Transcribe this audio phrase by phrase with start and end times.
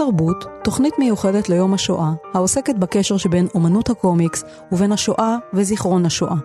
[0.00, 6.36] תרבות, תוכנית מיוחדת ליום השואה, העוסקת בקשר שבין אומנות הקומיקס ובין השואה וזיכרון השואה.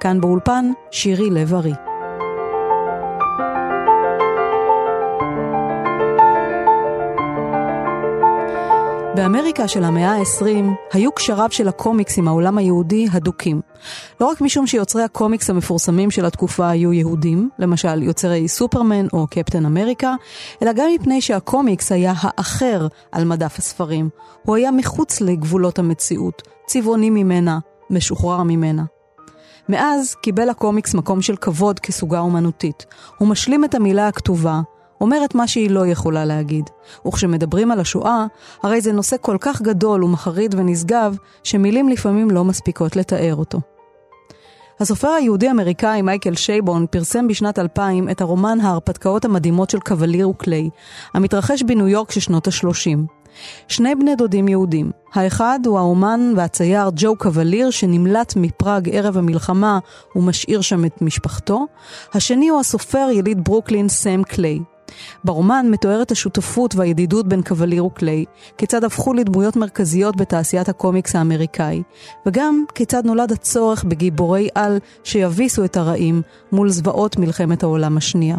[0.00, 1.89] כאן באולפן, שירי לב-ארי.
[9.20, 10.44] באמריקה של המאה ה-20
[10.92, 13.60] היו קשריו של הקומיקס עם העולם היהודי הדוקים.
[14.20, 19.66] לא רק משום שיוצרי הקומיקס המפורסמים של התקופה היו יהודים, למשל יוצרי סופרמן או קפטן
[19.66, 20.14] אמריקה,
[20.62, 24.08] אלא גם מפני שהקומיקס היה האחר על מדף הספרים.
[24.42, 27.58] הוא היה מחוץ לגבולות המציאות, צבעוני ממנה,
[27.90, 28.84] משוחרר ממנה.
[29.68, 32.86] מאז קיבל הקומיקס מקום של כבוד כסוגה אומנותית.
[33.18, 34.60] הוא משלים את המילה הכתובה,
[35.00, 36.70] אומר את מה שהיא לא יכולה להגיד.
[37.06, 38.26] וכשמדברים על השואה,
[38.62, 43.60] הרי זה נושא כל כך גדול ומחריד ונשגב, שמילים לפעמים לא מספיקות לתאר אותו.
[44.80, 50.70] הסופר היהודי-אמריקאי מייקל שייבון פרסם בשנת 2000 את הרומן ההרפתקאות המדהימות של קווליר וקליי,
[51.14, 52.98] המתרחש בניו יורק של שנות ה-30.
[53.68, 54.90] שני בני דודים יהודים.
[55.14, 59.78] האחד הוא האומן והצייר ג'ו קווליר שנמלט מפראג ערב המלחמה
[60.16, 61.66] ומשאיר שם את משפחתו.
[62.14, 64.58] השני הוא הסופר יליד ברוקלין סם קליי.
[65.24, 68.24] ברומן מתוארת השותפות והידידות בין קווליר וקליי,
[68.58, 71.82] כיצד הפכו לדמויות מרכזיות בתעשיית הקומיקס האמריקאי,
[72.26, 78.36] וגם כיצד נולד הצורך בגיבורי על שיביסו את הרעים מול זוועות מלחמת העולם השנייה.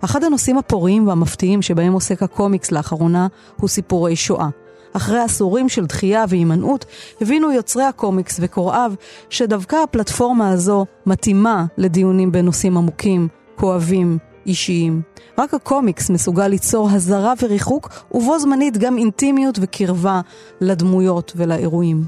[0.00, 4.48] אחד הנושאים הפוריים והמפתיעים שבהם עוסק הקומיקס לאחרונה הוא סיפורי שואה.
[4.92, 6.84] אחרי עשורים של דחייה והימנעות,
[7.20, 8.92] הבינו יוצרי הקומיקס וקוראיו
[9.30, 15.02] שדווקא הפלטפורמה הזו מתאימה לדיונים בנושאים עמוקים, כואבים, אישיים.
[15.38, 20.20] רק הקומיקס מסוגל ליצור הזרה וריחוק, ובו זמנית גם אינטימיות וקרבה
[20.60, 22.04] לדמויות ולאירועים.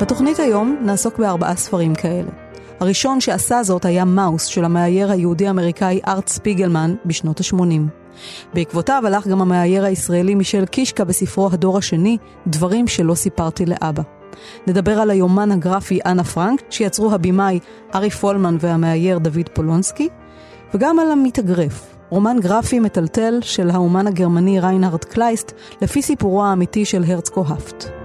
[0.00, 2.30] בתוכנית היום נעסוק בארבעה ספרים כאלה.
[2.80, 7.80] הראשון שעשה זאת היה מאוס של המאייר היהודי-אמריקאי ארט ספיגלמן בשנות ה-80.
[8.54, 14.02] בעקבותיו הלך גם המאייר הישראלי מישל קישקה בספרו הדור השני, דברים שלא סיפרתי לאבא.
[14.66, 17.58] נדבר על היומן הגרפי אנה פרנק, שיצרו הבמאי
[17.94, 20.08] ארי פולמן והמאייר דוד פולונסקי,
[20.74, 25.52] וגם על המתאגרף, רומן גרפי מטלטל של האומן הגרמני ריינהרד קלייסט,
[25.82, 28.03] לפי סיפורו האמיתי של הרצקו האפט.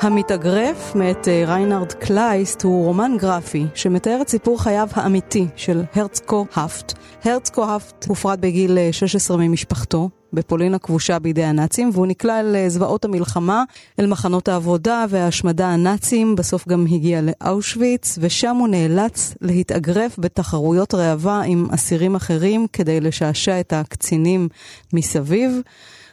[0.00, 6.46] המתאגרף מאת אה, ריינארד קלייסט הוא רומן גרפי שמתאר את סיפור חייו האמיתי של הרצקו
[6.54, 6.92] האפט.
[7.24, 13.04] הרצקו האפט הופרד בגיל 16 אה, ממשפחתו בפולין הכבושה בידי הנאצים והוא נקלע אל זוועות
[13.04, 13.64] המלחמה,
[14.00, 21.42] אל מחנות העבודה וההשמדה הנאצים, בסוף גם הגיע לאושוויץ ושם הוא נאלץ להתאגרף בתחרויות ראווה
[21.46, 24.48] עם אסירים אחרים כדי לשעשע את הקצינים
[24.92, 25.60] מסביב.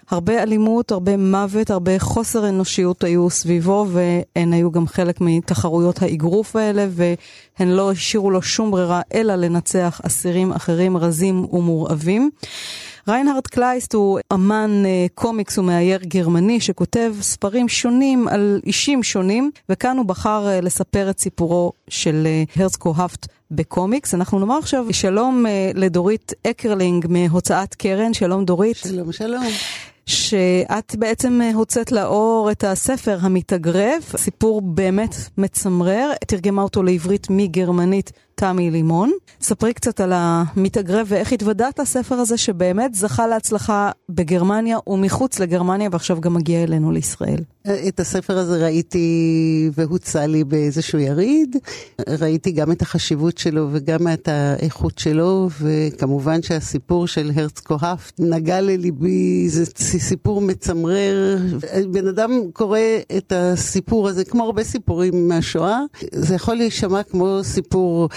[0.10, 6.56] הרבה אלימות, הרבה מוות, הרבה חוסר אנושיות היו סביבו, והן היו גם חלק מתחרויות האגרוף
[6.56, 12.30] האלה, והן לא השאירו לו שום ברירה אלא לנצח אסירים אחרים רזים ומורעבים.
[13.08, 19.98] ריינהרד קלייסט הוא אמן אה, קומיקס ומאייר גרמני שכותב ספרים שונים על אישים שונים, וכאן
[19.98, 24.14] הוא בחר אה, לספר את סיפורו של אה, הרצקו האפט בקומיקס.
[24.14, 28.78] אנחנו נאמר עכשיו שלום לדורית אקרלינג מהוצאת קרן, שלום דורית.
[28.78, 29.44] שלום, שלום.
[30.08, 38.72] שאת בעצם הוצאת לאור את הספר המתאגרף, סיפור באמת מצמרר, תרגמה אותו לעברית מגרמנית תמי
[38.72, 39.12] לימון.
[39.42, 46.22] ספרי קצת על המתאגרף ואיך התוודעת לספר הזה שבאמת זכה להצלחה בגרמניה ומחוץ לגרמניה ועכשיו
[46.22, 47.40] גם מגיע אלינו לישראל.
[47.88, 51.56] את הספר הזה ראיתי והוצע לי באיזשהו יריד,
[52.10, 58.62] ראיתי גם את החשיבות שלו וגם את האיכות שלו, וכמובן שהסיפור של הרץ קוהפט נגע
[58.62, 61.38] לליבי, זה סיפור מצמרר.
[61.92, 62.80] בן אדם קורא
[63.18, 65.80] את הסיפור הזה, כמו הרבה סיפורים מהשואה,
[66.12, 68.10] זה יכול להישמע כמו סיפור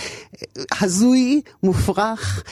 [0.81, 2.43] הזוי, מופרך,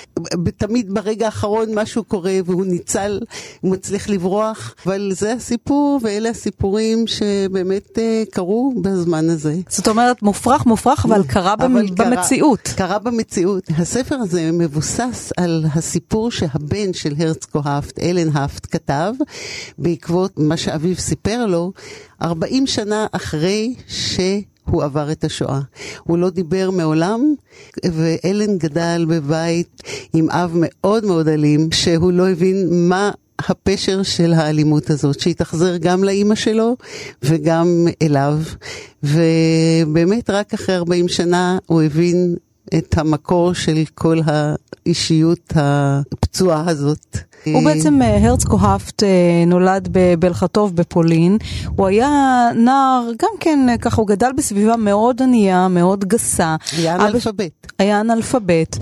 [0.56, 3.20] תמיד ברגע האחרון משהו קורה והוא ניצל,
[3.60, 9.54] הוא מצליח לברוח, אבל זה הסיפור ואלה הסיפורים שבאמת uh, קרו בזמן הזה.
[9.68, 12.60] זאת אומרת, מופרך מופרך, אבל קרה אבל במציאות.
[12.60, 13.64] קרה, קרה במציאות.
[13.78, 19.12] הספר הזה מבוסס על הסיפור שהבן של הרצקו האפט, אלן האפט, כתב,
[19.78, 21.72] בעקבות מה שאביו סיפר לו,
[22.22, 24.20] 40 שנה אחרי ש...
[24.70, 25.60] הוא עבר את השואה.
[26.04, 27.34] הוא לא דיבר מעולם,
[27.84, 29.82] ואלן גדל בבית
[30.14, 36.04] עם אב מאוד מאוד אלים, שהוא לא הבין מה הפשר של האלימות הזאת, שהתאכזר גם
[36.04, 36.76] לאימא שלו
[37.22, 38.38] וגם אליו.
[39.02, 42.36] ובאמת רק אחרי 40 שנה הוא הבין
[42.78, 47.18] את המקור של כל האישיות הפצועה הזאת.
[47.44, 49.08] הוא בעצם, אה, הרץ קוהפט אה,
[49.46, 51.38] נולד בבלחטוב בפולין.
[51.76, 52.10] הוא היה
[52.54, 56.56] נער, גם כן, אה, ככה, הוא גדל בסביבה מאוד ענייה, מאוד גסה.
[56.76, 57.66] היה אנאלפבית.
[57.78, 58.76] היה אנאלפבית,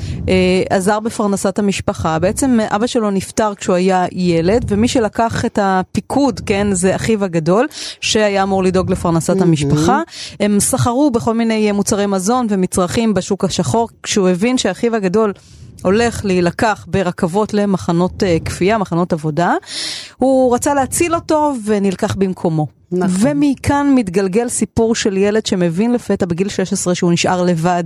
[0.71, 2.19] עזר בפרנסת המשפחה.
[2.19, 7.67] בעצם אבא שלו נפטר כשהוא היה ילד, ומי שלקח את הפיקוד, כן, זה אחיו הגדול,
[8.01, 10.03] שהיה אמור לדאוג לפרנסת המשפחה.
[10.41, 15.33] הם סחרו בכל מיני מוצרי מזון ומצרכים בשוק השחור, כשהוא הבין שאחיו הגדול...
[15.83, 19.55] הולך להילקח ברכבות למחנות uh, כפייה, מחנות עבודה.
[20.17, 22.67] הוא רצה להציל אותו ונלקח במקומו.
[22.93, 23.11] נכון.
[23.21, 27.85] ומכאן מתגלגל סיפור של ילד שמבין לפתע בגיל 16 שהוא נשאר לבד.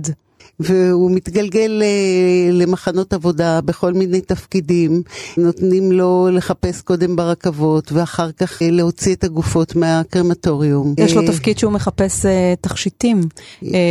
[0.59, 5.01] והוא מתגלגל אה, למחנות עבודה בכל מיני תפקידים.
[5.37, 10.93] נותנים לו לחפש קודם ברכבות, ואחר כך אה, להוציא את הגופות מהקרמטוריום.
[10.97, 12.25] יש לו תפקיד שהוא מחפש
[12.61, 13.21] תכשיטים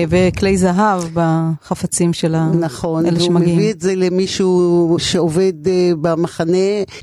[0.08, 2.64] וכלי זהב בחפצים של האלה שמגיעים.
[2.64, 5.52] נכון, והוא מביא את זה למישהו שעובד
[6.00, 6.56] במחנה.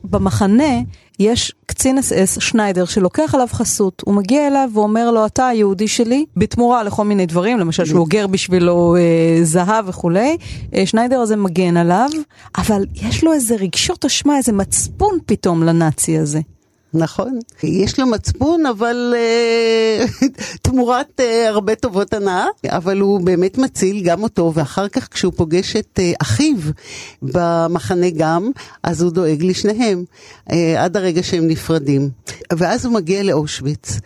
[0.04, 0.74] במחנה
[1.20, 4.04] יש קצין אס אס, שניידר, שלוקח עליו חסות.
[4.06, 8.28] הוא מגיע אליו ואומר לו, אתה היהודי שלי, בתמורה לכל מיני דברים, למשל שהוא אוגר
[8.28, 10.38] בשבילו אה, זהב וכולי.
[10.76, 12.10] אה, שניידר הזה מגן עליו,
[12.58, 16.40] אבל יש לו איזה רגשות אשמה, איזה מצפון פתאום לנאצי הזה.
[16.98, 20.26] נכון, יש לו מצפון, אבל uh,
[20.64, 25.76] תמורת uh, הרבה טובות הנאה, אבל הוא באמת מציל גם אותו, ואחר כך כשהוא פוגש
[25.76, 26.58] את uh, אחיו
[27.22, 28.52] במחנה גם,
[28.84, 30.04] אז הוא דואג לשניהם,
[30.78, 32.10] עד הרגע שהם נפרדים.
[32.54, 34.00] ואז הוא מגיע לאושוויץ.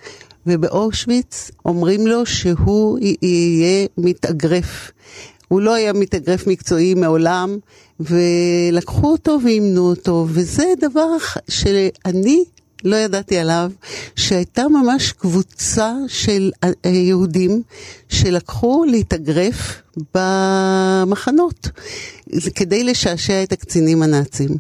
[0.48, 4.92] ובאושוויץ אומרים לו שהוא יהיה מתאגרף.
[5.48, 7.58] הוא לא היה מתאגרף מקצועי מעולם,
[8.00, 11.08] ולקחו אותו ואימנו אותו, וזה דבר
[11.50, 12.44] שאני
[12.84, 13.72] לא ידעתי עליו,
[14.16, 17.62] שהייתה ממש קבוצה של אה, יהודים
[18.10, 19.82] שלקחו להתאגרף
[20.16, 21.70] במחנות,
[22.56, 24.58] כדי לשעשע את הקצינים הנאצים.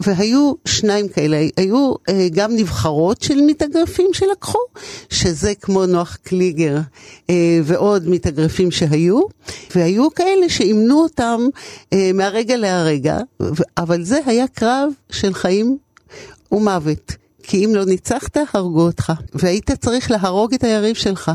[0.00, 4.58] והיו שניים כאלה, היו אה, גם נבחרות של מתאגרפים שלקחו,
[5.10, 6.78] שזה כמו נוח קליגר
[7.30, 9.20] אה, ועוד מתאגרפים שהיו,
[9.74, 11.40] והיו כאלה שאימנו אותם
[11.92, 13.18] אה, מהרגע להרגע,
[13.76, 15.78] אבל זה היה קרב של חיים
[16.52, 17.21] ומוות.
[17.42, 19.12] כי אם לא ניצחת, הרגו אותך.
[19.34, 21.30] והיית צריך להרוג את היריב שלך,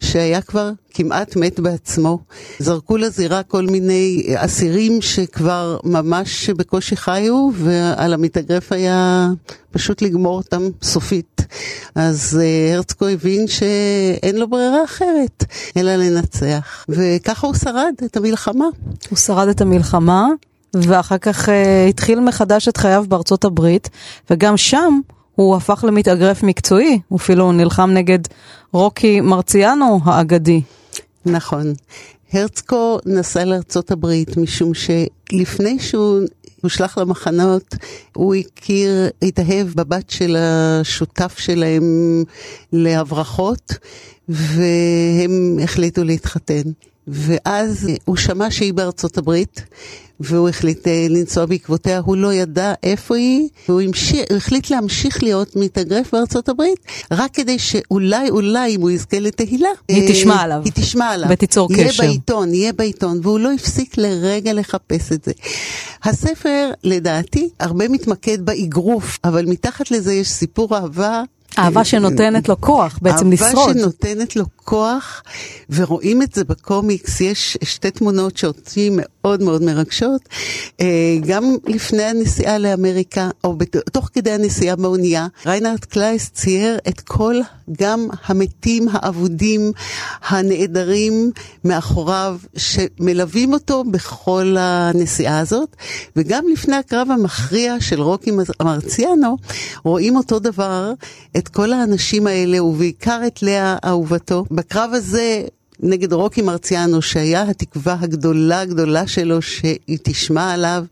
[0.00, 2.18] שהיה כבר כמעט מת בעצמו.
[2.58, 9.28] זרקו לזירה כל מיני אסירים שכבר ממש בקושי חיו, ועל המתאגרף היה
[9.70, 11.40] פשוט לגמור אותם סופית.
[11.94, 15.44] אז uh, הרצקו הבין שאין לו ברירה אחרת,
[15.76, 16.84] אלא לנצח.
[16.88, 18.66] וככה הוא שרד את המלחמה.
[19.10, 20.26] הוא שרד את המלחמה.
[20.74, 21.52] ואחר כך uh,
[21.88, 23.90] התחיל מחדש את חייו בארצות הברית,
[24.30, 25.00] וגם שם
[25.34, 28.18] הוא הפך למתאגרף מקצועי, הוא אפילו נלחם נגד
[28.72, 30.62] רוקי מרציאנו האגדי.
[31.26, 31.74] נכון.
[32.32, 36.20] הרצקו נסע לארצות הברית משום שלפני שהוא
[36.62, 37.74] הושלך למחנות,
[38.16, 41.84] הוא הכיר, התאהב בבת של השותף שלהם
[42.72, 43.72] להברחות,
[44.28, 46.62] והם החליטו להתחתן.
[47.08, 49.62] ואז הוא שמע שהיא בארצות הברית,
[50.20, 55.56] והוא החליט אה, לנסוע בעקבותיה, הוא לא ידע איפה היא, והוא המשיך, החליט להמשיך להיות
[55.56, 56.78] מתאגרף בארצות הברית,
[57.10, 60.62] רק כדי שאולי, אולי, אם הוא יזכה לתהילה, היא אה, תשמע עליו.
[60.64, 61.28] היא תשמע עליו.
[61.32, 62.02] ותיצור יהיה קשר.
[62.02, 65.32] יהיה בעיתון, יהיה בעיתון, והוא לא הפסיק לרגע לחפש את זה.
[66.04, 71.22] הספר, לדעתי, הרבה מתמקד באגרוף, אבל מתחת לזה יש סיפור אהבה
[71.58, 73.68] אהבה שנותנת לו כוח, בעצם לשרוד.
[73.68, 75.22] אהבה שנותנת לו כוח,
[75.70, 80.20] ורואים את זה בקומיקס, יש שתי תמונות שאותי מאוד מאוד מרגשות.
[80.80, 83.56] אה, גם לפני הנסיעה לאמריקה, או
[83.92, 87.36] תוך כדי הנסיעה באונייה, ריינהרד קלייסט צייר את כל
[87.80, 89.72] גם המתים, האבודים,
[90.28, 91.30] הנעדרים
[91.64, 95.76] מאחוריו, שמלווים אותו בכל הנסיעה הזאת.
[96.16, 98.30] וגם לפני הקרב המכריע של רוקי
[98.62, 99.36] מרציאנו,
[99.84, 100.92] רואים אותו דבר,
[101.36, 104.44] את כל האנשים האלה, ובעיקר את לאה אהובתו.
[104.50, 105.44] בקרב הזה...
[105.80, 110.84] נגד רוקי מרציאנו, שהיה התקווה הגדולה הגדולה שלו שהיא תשמע עליו,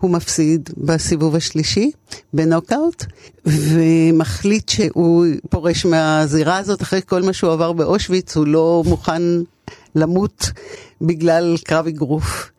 [0.00, 1.90] הוא מפסיד בסיבוב השלישי
[2.32, 3.04] בנוקאוט,
[3.46, 9.22] ומחליט שהוא פורש מהזירה הזאת אחרי כל מה שהוא עבר באושוויץ, הוא לא מוכן
[9.94, 10.50] למות
[11.00, 12.50] בגלל קרב אגרוף.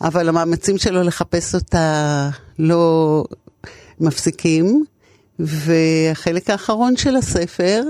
[0.00, 3.24] אבל המאמצים שלו לחפש אותה לא
[4.00, 4.84] מפסיקים,
[5.38, 7.82] והחלק האחרון של הספר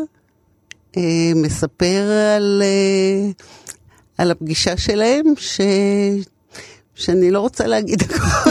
[0.97, 3.31] אה, מספר על, אה,
[4.19, 5.61] על הפגישה שלהם, ש...
[6.95, 8.51] שאני לא רוצה להגיד הכל.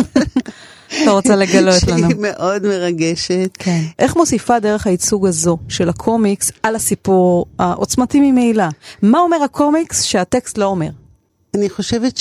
[0.88, 1.98] אתה רוצה לגלות לנו.
[1.98, 3.50] שהיא מאוד מרגשת.
[3.54, 3.82] כן.
[4.00, 8.66] איך מוסיפה דרך הייצוג הזו של הקומיקס על הסיפור העוצמתי ממילא?
[9.02, 10.90] מה אומר הקומיקס שהטקסט לא אומר?
[11.56, 12.18] אני חושבת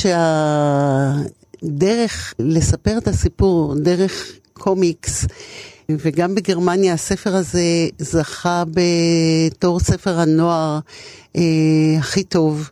[1.62, 5.26] שהדרך לספר את הסיפור, דרך קומיקס,
[5.90, 10.78] וגם בגרמניה הספר הזה זכה בתור ספר הנוער
[11.36, 11.42] אה,
[11.98, 12.70] הכי טוב.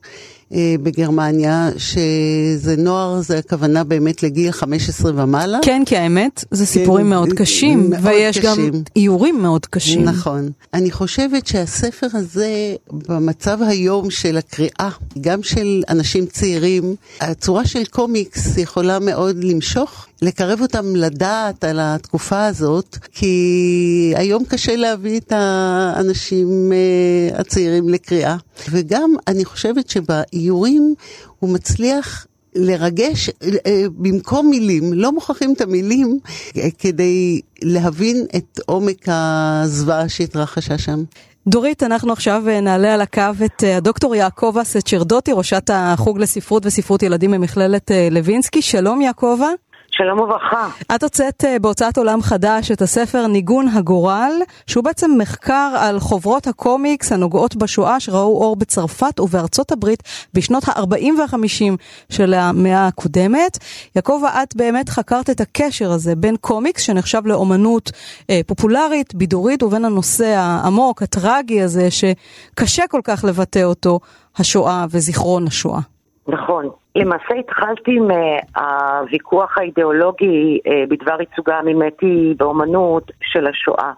[0.55, 5.59] אה, בגרמניה, שזה נוער, זה הכוונה באמת לגיל 15 ומעלה.
[5.63, 8.73] כן, כי האמת, זה סיפורים כן, מאוד קשים, מאוד ויש קשים.
[8.73, 10.05] גם איורים מאוד קשים.
[10.05, 10.51] נכון.
[10.75, 14.91] אני חושבת שהספר הזה, במצב היום של הקריאה,
[15.21, 20.07] גם של אנשים צעירים, הצורה של קומיקס יכולה מאוד למשוך.
[20.23, 28.37] לקרב אותם לדעת על התקופה הזאת, כי היום קשה להביא את האנשים uh, הצעירים לקריאה.
[28.71, 30.95] וגם אני חושבת שבאיורים
[31.39, 36.19] הוא מצליח לרגש אה, במקום מילים, לא מוכרחים את המילים
[36.57, 41.03] אה, כדי להבין את עומק הזוועה שהתרחשה שם.
[41.47, 47.31] דורית, אנחנו עכשיו נעלה על הקו את הדוקטור יעקבה סצ'רדוטי, ראשת החוג לספרות וספרות ילדים
[47.31, 48.63] במכללת לוינסקי.
[48.63, 49.49] שלום יעקבה.
[49.95, 50.69] שלום וברכה.
[50.95, 54.33] את הוצאת אה, בהוצאת עולם חדש את הספר ניגון הגורל,
[54.67, 60.03] שהוא בעצם מחקר על חוברות הקומיקס הנוגעות בשואה שראו אור בצרפת ובארצות הברית
[60.35, 61.77] בשנות ה-40 וה-50
[62.11, 63.59] של המאה הקודמת.
[63.97, 67.91] יעקב, את באמת חקרת את הקשר הזה בין קומיקס, שנחשב לאומנות
[68.31, 74.01] אה, פופולרית, בידורית, ובין הנושא העמוק, הטרגי הזה, שקשה כל כך לבטא אותו,
[74.37, 75.81] השואה וזיכרון השואה.
[76.29, 76.82] נכון.
[76.97, 83.93] למעשה התחלתי מהוויכוח האידיאולוגי אה, בדבר ייצוגה המימטי באומנות של השואה.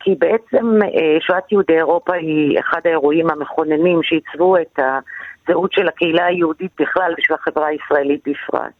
[0.00, 6.26] כי בעצם אה, שואת יהודי אירופה היא אחד האירועים המכוננים שעיצבו את הזהות של הקהילה
[6.26, 8.72] היהודית בכלל ושל החברה הישראלית בפרט.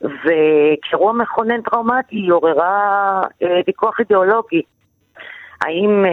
[0.00, 4.62] וכאירוע מכונן טראומטי היא עוררה אה, ויכוח אידיאולוגי.
[5.64, 6.04] האם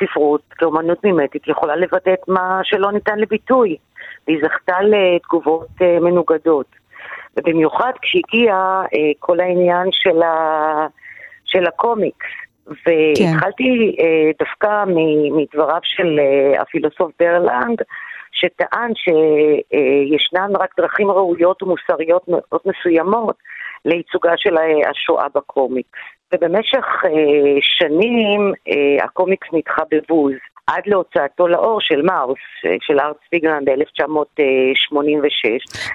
[0.00, 3.76] ספרות כאומנות מימטית יכולה לבטא את מה שלא ניתן לביטוי?
[4.26, 6.66] והיא זכתה לתגובות אה, מנוגדות.
[7.36, 8.54] ובמיוחד כשהגיע
[8.94, 10.86] אה, כל העניין של, ה,
[11.44, 12.26] של הקומיקס.
[12.66, 14.44] והתחלתי כן.
[14.44, 14.84] דווקא
[15.32, 16.20] מדבריו של
[16.58, 17.82] הפילוסוף ברלנד,
[18.32, 23.36] שטען שישנן רק דרכים ראויות ומוסריות מאוד מסוימות
[23.84, 24.56] לייצוגה של
[24.90, 25.98] השואה בקומיקס.
[26.34, 26.86] ובמשך
[27.60, 28.52] שנים
[29.04, 30.34] הקומיקס נדחה בבוז.
[30.66, 32.38] עד להוצאתו לאור של מאוס,
[32.80, 35.42] של ארט ספיגלן ב-1986.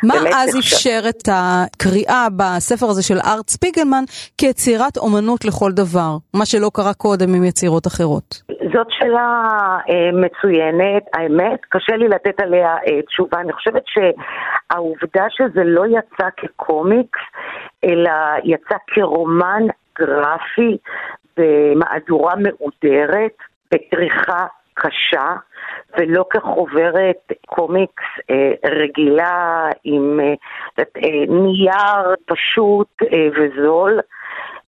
[0.07, 4.03] מה אז אפשר את הקריאה בספר הזה של ארט ספיגלמן
[4.37, 8.41] כיצירת אומנות לכל דבר, מה שלא קרה קודם עם יצירות אחרות?
[8.73, 9.43] זאת שאלה
[9.89, 13.39] אה, מצוינת, האמת, קשה לי לתת עליה אה, תשובה.
[13.39, 17.19] אני חושבת שהעובדה שזה לא יצא כקומיקס,
[17.83, 18.11] אלא
[18.43, 19.63] יצא כרומן
[19.99, 20.77] גרפי
[21.37, 23.37] במהדורה מאודרת,
[23.71, 24.45] בכריכה
[24.79, 25.35] קשה
[25.97, 30.33] ולא כחוברת קומיקס אה, רגילה עם אה,
[30.79, 33.99] אה, נייר פשוט אה, וזול.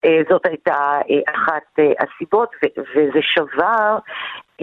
[0.05, 3.97] אה, זאת הייתה אה, אחת אה, הסיבות, ו- וזה שבר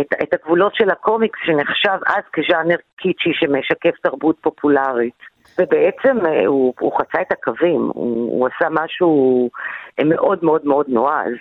[0.01, 5.19] את, את הגבולות של הקומיקס שנחשב אז כז'אנר קיצ'י שמשקף תרבות פופולרית.
[5.59, 9.51] ובעצם אה, הוא, הוא חצה את הקווים, הוא, הוא עשה משהו
[9.99, 11.35] אה, מאוד מאוד מאוד נועז.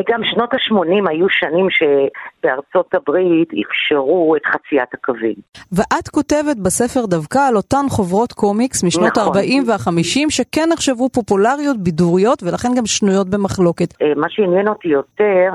[0.00, 5.34] וגם שנות ה-80 היו שנים שבארצות הברית אפשרו את חציית הקווים.
[5.72, 9.36] ואת כותבת בספר דווקא על אותן חוברות קומיקס משנות נכון.
[9.36, 14.02] ה-40 וה-50 שכן נחשבו פופולריות, בידוריות ולכן גם שנויות במחלוקת.
[14.02, 15.52] אה, מה שעניין אותי יותר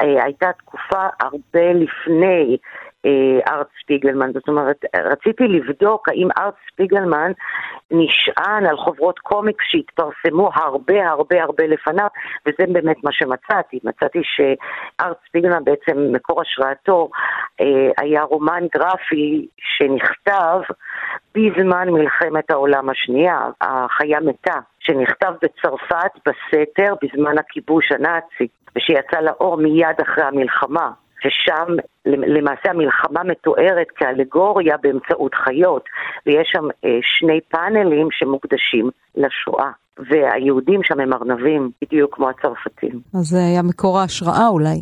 [0.00, 2.56] אה, הייתה תקופה הרבה לפני
[3.48, 4.32] ארט ספיגלמן.
[4.32, 7.32] זאת אומרת, רציתי לבדוק האם ארט ספיגלמן
[7.90, 12.06] נשען על חוברות קומיקס שהתפרסמו הרבה הרבה הרבה לפניו,
[12.46, 13.78] וזה באמת מה שמצאתי.
[13.84, 17.10] מצאתי שארט ספיגלמן בעצם, מקור השראתו
[17.60, 20.60] אה, היה רומן גרפי שנכתב
[21.34, 30.00] בזמן מלחמת העולם השנייה, החיה מתה, שנכתב בצרפת בסתר בזמן הכיבוש הנאצי, ושיצא לאור מיד
[30.02, 30.90] אחרי המלחמה.
[31.22, 31.66] ששם
[32.06, 35.84] למעשה המלחמה מתוארת כאלגוריה באמצעות חיות,
[36.26, 39.70] ויש שם אה, שני פאנלים שמוקדשים לשואה.
[39.98, 43.00] והיהודים שם הם ארנבים, בדיוק כמו הצרפתים.
[43.14, 44.80] אז זה היה מקור ההשראה אולי.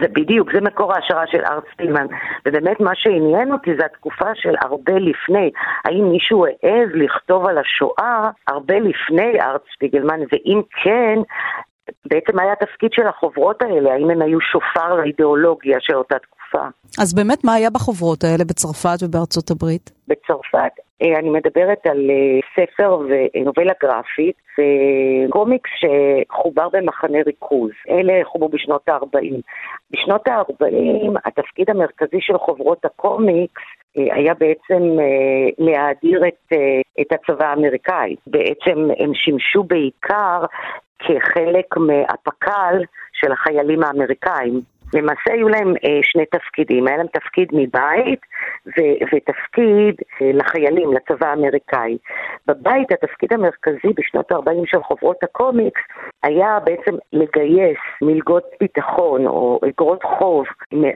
[0.00, 2.06] זה בדיוק, זה מקור ההשראה של ארט ספילמן.
[2.46, 5.50] ובאמת מה שעניין אותי זה התקופה של הרבה לפני.
[5.84, 11.18] האם מישהו העז לכתוב על השואה הרבה לפני ארט ספיגלמן, ואם כן,
[12.06, 16.66] בעצם היה התפקיד של החוברות האלה, האם הן היו שופר לאידיאולוגיה של אותה תקופה.
[17.02, 19.90] אז באמת מה היה בחוברות האלה בצרפת ובארצות הברית?
[20.08, 20.72] בצרפת
[21.02, 27.70] אה, אני מדברת על אה, ספר ונובלה גרפית וקומיקס שחובר במחנה ריכוז.
[27.90, 29.40] אלה חוברו בשנות ה-40.
[29.90, 33.62] בשנות ה-40 התפקיד המרכזי של חוברות הקומיקס
[33.98, 34.82] אה, היה בעצם
[35.58, 36.52] להאדיר את,
[37.00, 38.16] את הצבא האמריקאי.
[38.26, 40.44] בעצם הם שימשו בעיקר
[41.02, 44.60] כחלק מהפק"ל של החיילים האמריקאים.
[44.94, 48.20] למעשה היו להם אה, שני תפקידים, היה להם תפקיד מבית
[48.66, 51.98] ו- ותפקיד אה, לחיילים, לצבא האמריקאי.
[52.46, 55.80] בבית התפקיד המרכזי בשנות ה-40 של חוברות הקומיקס
[56.22, 60.44] היה בעצם לגייס מלגות ביטחון או אגרות חוב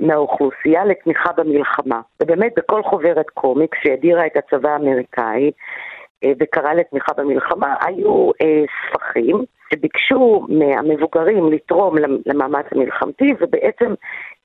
[0.00, 2.00] מהאוכלוסייה לתמיכה במלחמה.
[2.22, 5.50] ובאמת בכל חוברת קומיקס שהדירה את הצבא האמריקאי
[6.24, 11.94] וקרא לתמיכה במלחמה, היו אה, ספחים שביקשו מהמבוגרים לתרום
[12.26, 13.94] למאמץ המלחמתי, ובעצם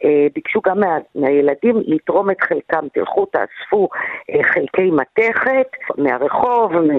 [0.04, 2.88] אה, ביקשו גם מה, מהילדים לתרום את חלקם.
[2.94, 3.90] תלכו, תאספו
[4.30, 6.90] אה, חלקי מתכת מהרחוב, מ,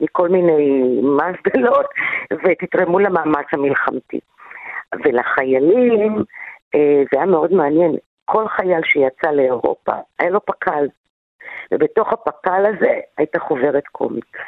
[0.00, 1.86] מכל מיני מזדלות,
[2.44, 4.20] ותתרמו למאמץ המלחמתי.
[5.04, 6.16] ולחיילים
[6.74, 7.96] אה, זה היה מאוד מעניין.
[8.24, 10.86] כל חייל שיצא לאירופה, היה לו פק"ל.
[11.72, 14.38] ובתוך הפק"ל הזה הייתה חוברת קומיקס.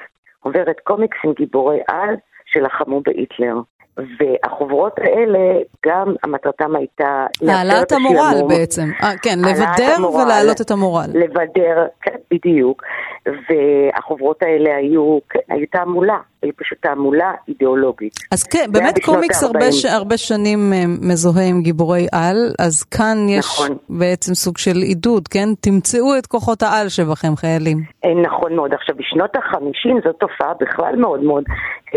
[0.43, 3.55] חוברת קומיקס עם גיבורי על שלחמו בהיטלר.
[3.97, 5.39] והחוברות האלה,
[5.87, 7.27] גם המטרתם הייתה...
[7.49, 8.89] העלאת המורל בעצם.
[9.01, 11.11] 아, אה, כן, לבדר ולהעלות את המורל.
[11.15, 12.83] לבדר, כן, בדיוק.
[13.27, 16.17] והחוברות האלה היו, כן, היו תעמולה.
[16.43, 18.13] היא פשוט תעמולה אידיאולוגית.
[18.33, 19.85] אז כן, באמת קומיקס הרבה, ש...
[19.85, 23.77] הרבה שנים אה, מזוהה עם גיבורי על, אז כאן יש נכון.
[23.89, 25.49] בעצם סוג של עידוד, כן?
[25.61, 27.79] תמצאו את כוחות העל שבכם, חיילים.
[28.05, 28.75] אה, נכון מאוד.
[28.75, 31.45] עכשיו, בשנות החמישים זו תופעה בכלל מאוד מאוד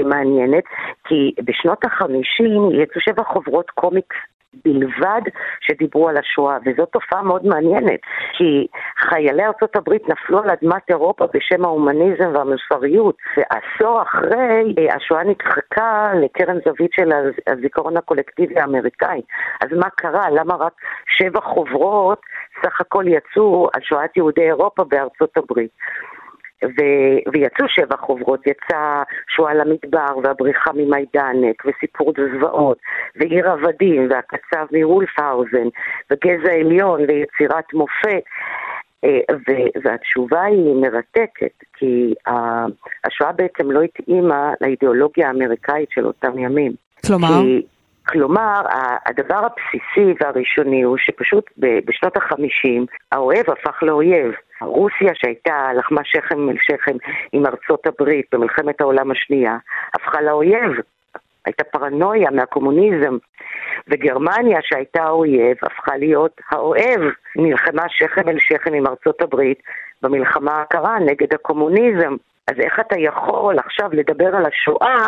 [0.04, 0.64] מעניינת,
[1.04, 4.16] כי בשנות החמישים יצאו שבע חוברות קומיקס
[4.66, 5.22] בלבד
[5.62, 8.00] שדיברו על השואה, וזו תופעה מאוד מעניינת,
[8.38, 15.24] כי חיילי ארצות הברית נפלו על אדמת אירופה בשם ההומניזם והמוסריות, ועשור אחרי אה, השואה
[15.24, 17.12] נדחקה לקרן זווית של
[17.48, 19.22] הזיכרון הקולקטיבי האמריקאי.
[19.62, 20.30] אז מה קרה?
[20.30, 20.74] למה רק
[21.18, 22.22] שבע חוברות
[22.64, 25.72] סך הכל יצאו על שואת יהודי אירופה בארצות הברית?
[26.64, 29.04] ו- ויצאו שבע חוברות, יצא
[29.36, 32.78] שואה למדבר והבריחה ממיידנק וסיפור זוועות
[33.16, 35.68] ועיר עבדים והקצב מוולפהאוזן
[36.12, 38.24] וגזע עליון ויצירת מופת
[39.04, 39.20] אה,
[39.84, 42.14] והתשובה היא מרתקת, כי
[43.04, 46.72] השואה בעצם לא התאימה לאידיאולוגיה האמריקאית של אותם ימים.
[47.08, 47.28] כלומר?
[47.28, 47.62] כי,
[48.10, 48.62] כלומר,
[49.06, 54.34] הדבר הבסיסי והראשוני הוא שפשוט בשנות החמישים האוהב הפך לאויב.
[54.62, 56.98] רוסיה שהייתה לחמה שכם אל שכם
[57.32, 59.58] עם ארצות הברית במלחמת העולם השנייה,
[59.96, 60.72] הפכה לאויב.
[61.46, 63.18] הייתה פרנויה מהקומוניזם.
[63.88, 67.02] וגרמניה שהייתה האויב הפכה להיות האוהב,
[67.36, 69.62] נלחמה שכם אל שכם עם ארצות הברית
[70.02, 72.16] במלחמה הקרה נגד הקומוניזם.
[72.48, 75.06] אז איך אתה יכול עכשיו לדבר על השואה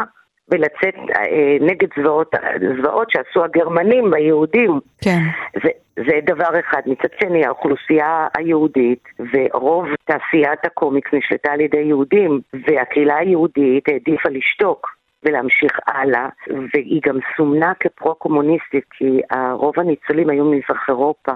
[0.49, 2.35] ולצאת אה, נגד זוועות,
[2.77, 4.79] זוועות שעשו הגרמנים ביהודים.
[5.01, 5.19] כן.
[5.63, 6.81] זה, זה דבר אחד.
[6.85, 15.01] מצד שני, האוכלוסייה היהודית ורוב תעשיית הקומיקס נשלטה על ידי יהודים, והקהילה היהודית העדיפה לשתוק.
[15.23, 19.19] ולהמשיך הלאה, והיא גם סומנה כפרו-קומוניסטית, כי
[19.53, 21.31] רוב הניצולים היו ממזרח אירופה,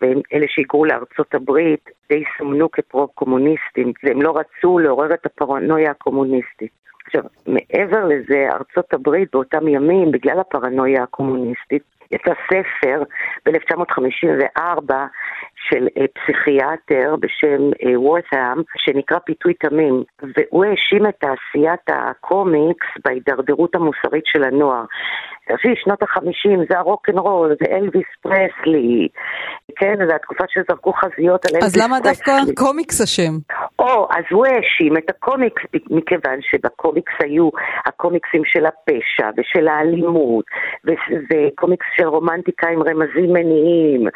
[0.00, 6.80] והם אלה שהיגרו לארצות הברית, די סומנו כפרו-קומוניסטים, והם לא רצו לעורר את הפרנויה הקומוניסטית.
[7.10, 13.02] עכשיו, מעבר לזה, ארצות הברית באותם ימים, בגלל הפרנויה הקומוניסטית, יצא ספר
[13.46, 14.92] ב-1954
[15.68, 23.74] של אה, פסיכיאטר בשם אה, וורת'אם, שנקרא פיתוי תמים, והוא האשים את תעשיית הקומיקס בהידרדרות
[23.74, 24.84] המוסרית של הנוער.
[25.54, 29.08] לפי שנות החמישים זה הרוקנרול, זה אלוויס פרסלי,
[29.76, 31.82] כן, זה התקופה שזרקו חזיות על אלוויס פרסלי.
[31.82, 33.32] אז למה דווקא קומיקס אשם?
[33.78, 37.48] או, אז הוא האשים את הקומיקס, מכיוון שבקומיקס היו
[37.86, 40.44] הקומיקסים של הפשע ושל האלימות,
[41.30, 44.08] וקומיקס של רומנטיקה עם רמזים מיניים,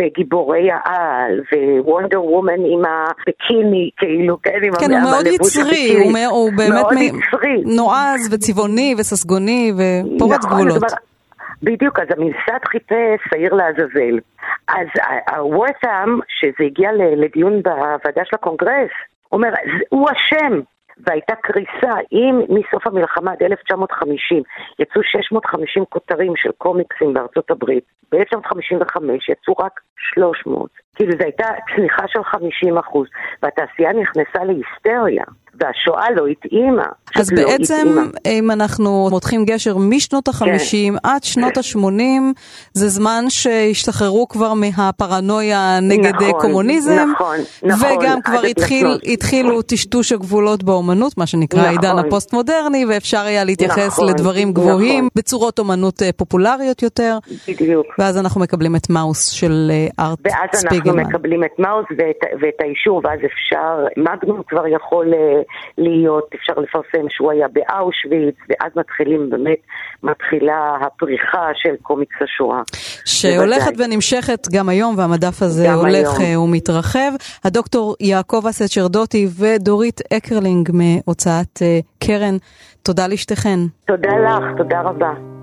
[0.00, 1.40] וגיבורי העל,
[1.80, 7.76] ווונדר וומן עם הביקיני, כאילו, כן, עם כן, הוא מאוד יצרי, הוא, הוא באמת מ...
[7.76, 10.82] נועז וצבעוני וססגוני ופורץ נכון, גבולות.
[11.62, 14.18] בדיוק, אז הממסד חיפש שעיר לעזאזל.
[14.68, 14.86] אז
[15.36, 18.90] הוורת'אם, שזה הגיע לדיון בוועדה של הקונגרס,
[19.32, 19.48] אומר,
[19.88, 20.60] הוא אשם.
[20.98, 24.42] והייתה קריסה, אם מסוף המלחמה עד 1950
[24.78, 30.70] יצאו 650 כותרים של קומיקסים בארצות הברית, ב-1955 יצאו רק 300.
[30.94, 33.08] כאילו זו הייתה צניחה של 50 אחוז,
[33.42, 35.24] והתעשייה נכנסה להיסטריה,
[35.60, 36.86] והשואה לא התאימה.
[37.16, 38.38] אז לא בעצם, התאימה.
[38.38, 41.08] אם אנחנו מותחים גשר משנות החמישים כן.
[41.08, 42.32] עד שנות השמונים,
[42.72, 49.02] זה זמן שהשתחררו כבר מהפרנויה נגד נכון, קומוניזם, נכון, נכון, וגם כבר התחיל, התנצלות.
[49.12, 51.70] התחילו טשטוש הגבולות באומנות, מה שנקרא נכון.
[51.70, 54.64] העידן הפוסט-מודרני, ואפשר היה להתייחס נכון, לדברים נכון.
[54.64, 57.86] גבוהים בצורות אומנות אה, פופולריות יותר, בדיוק.
[57.98, 61.04] ואז אנחנו מקבלים את מאוס של אה, ארט ואז אנחנו ספיגלמן.
[61.04, 65.42] מקבלים את מאוס ואת, ואת האישור, ואז אפשר, מגנטו כבר יכול אה,
[65.78, 69.58] להיות, אפשר לפרסם שהוא היה באושוויץ, ואז מתחילים באמת,
[70.02, 72.62] מתחילה הפריחה של קומיקס השואה.
[73.04, 73.86] שהולכת בוודאי.
[73.86, 76.22] ונמשכת גם היום, והמדף הזה הולך היום.
[76.22, 77.12] אה, ומתרחב.
[77.44, 82.36] הדוקטור יעקבה סצ'רדוטי ודורית אקרלינג מהוצאת אה, קרן,
[82.82, 83.58] תודה לשתיכן.
[83.86, 85.35] תודה לך, תודה רבה.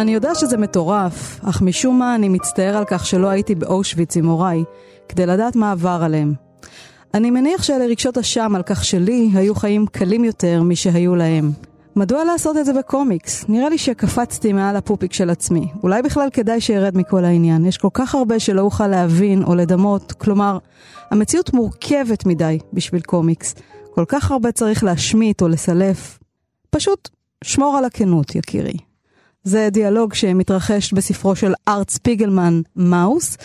[0.00, 4.26] אני יודע שזה מטורף, אך משום מה אני מצטער על כך שלא הייתי באושוויץ עם
[4.26, 4.64] הוריי,
[5.08, 6.34] כדי לדעת מה עבר עליהם.
[7.14, 11.50] אני מניח שאלה רגשות אשם על כך שלי היו חיים קלים יותר משהיו להם.
[11.96, 13.44] מדוע לעשות את זה בקומיקס?
[13.48, 15.68] נראה לי שקפצתי מעל הפופיק של עצמי.
[15.82, 17.66] אולי בכלל כדאי שירד מכל העניין.
[17.66, 20.58] יש כל כך הרבה שלא אוכל להבין או לדמות, כלומר,
[21.10, 23.54] המציאות מורכבת מדי בשביל קומיקס.
[23.94, 26.18] כל כך הרבה צריך להשמיט או לסלף.
[26.70, 27.08] פשוט
[27.44, 28.89] שמור על הכנות, יקירי.
[29.44, 33.36] זה דיאלוג שמתרחש בספרו של ארט ספיגלמן, מאוס.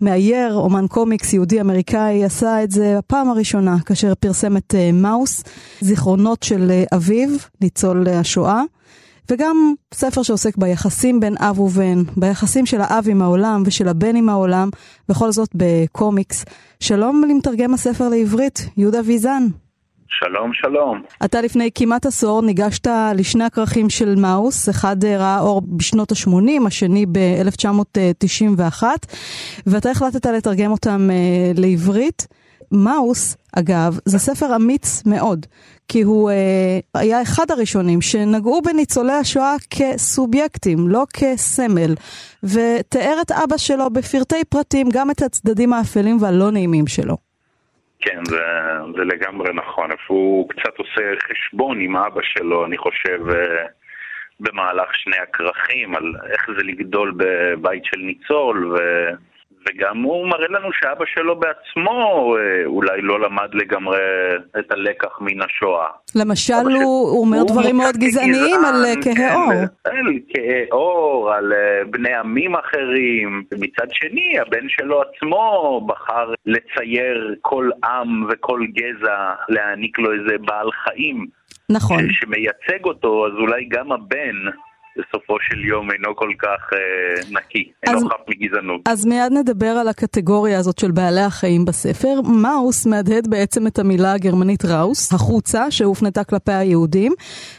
[0.00, 5.42] מאייר, אומן קומיקס יהודי-אמריקאי, עשה את זה הפעם הראשונה כאשר פרסם את uh, מאוס,
[5.80, 7.28] זיכרונות של uh, אביו,
[7.60, 8.62] ניצול uh, השואה,
[9.30, 14.28] וגם ספר שעוסק ביחסים בין אב ובן, ביחסים של האב עם העולם ושל הבן עם
[14.28, 14.70] העולם,
[15.08, 16.44] בכל זאת בקומיקס.
[16.80, 19.46] שלום למתרגם הספר לעברית, יהודה ויזן.
[20.10, 21.02] שלום, שלום.
[21.24, 27.06] אתה לפני כמעט עשור ניגשת לשני הכרכים של מאוס, אחד ראה אור בשנות ה-80, השני
[27.06, 28.82] ב-1991,
[29.66, 32.26] ואתה החלטת לתרגם אותם uh, לעברית.
[32.72, 35.46] מאוס, אגב, זה ספר אמיץ מאוד,
[35.88, 36.34] כי הוא uh,
[36.94, 41.94] היה אחד הראשונים שנגעו בניצולי השואה כסובייקטים, לא כסמל,
[42.42, 47.29] ותיאר את אבא שלו בפרטי פרטים, גם את הצדדים האפלים והלא נעימים שלו.
[48.00, 48.42] כן, זה,
[48.96, 49.90] זה לגמרי נכון.
[50.06, 53.66] הוא קצת עושה חשבון עם אבא שלו, אני חושב, אה,
[54.40, 58.76] במהלך שני הכרכים, על איך זה לגדול בבית של ניצול, ו...
[59.68, 63.98] וגם הוא מראה לנו שאבא שלו בעצמו אה, אולי לא למד לגמרי
[64.58, 65.88] את הלקח מן השואה.
[66.14, 69.66] למשל, הוא, הוא אומר דברים מאוד גזעניים על אה, כגזען, כהי.
[69.84, 73.44] כן, על כהי עור, על אה, בני עמים אחרים.
[73.52, 80.70] מצד שני, הבן שלו עצמו בחר לצייר כל עם וכל גזע, להעניק לו איזה בעל
[80.72, 81.26] חיים
[81.70, 82.04] נכון.
[82.10, 84.36] שמייצג אותו, אז אולי גם הבן
[84.98, 86.78] בסופו של יום אינו כל כך אה,
[87.30, 88.80] נקי, אז- אינו חף מגזענות.
[88.88, 92.20] אז מיד נדבר על הקטגוריה הזאת של בעלי החיים בספר.
[92.42, 97.12] מאוס מהדהד בעצם את המילה הגרמנית ראוס, החוצה, שהופנתה כלפי היהודים.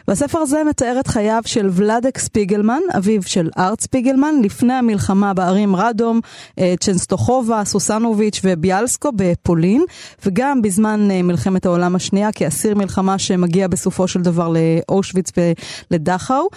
[0.08, 5.76] והספר הזה מתאר את חייו של ולאדק ספיגלמן, אביו של ארט ספיגלמן, לפני המלחמה בערים
[5.76, 6.20] רדום,
[6.60, 9.86] אה, צ'נסטוחובה, סוסנוביץ' וביאלסקו בפולין,
[10.26, 15.32] וגם בזמן אה, מלחמת העולם השנייה כאסיר מלחמה שמגיע בסופו של דבר לאושוויץ
[15.92, 16.48] ולדכאו.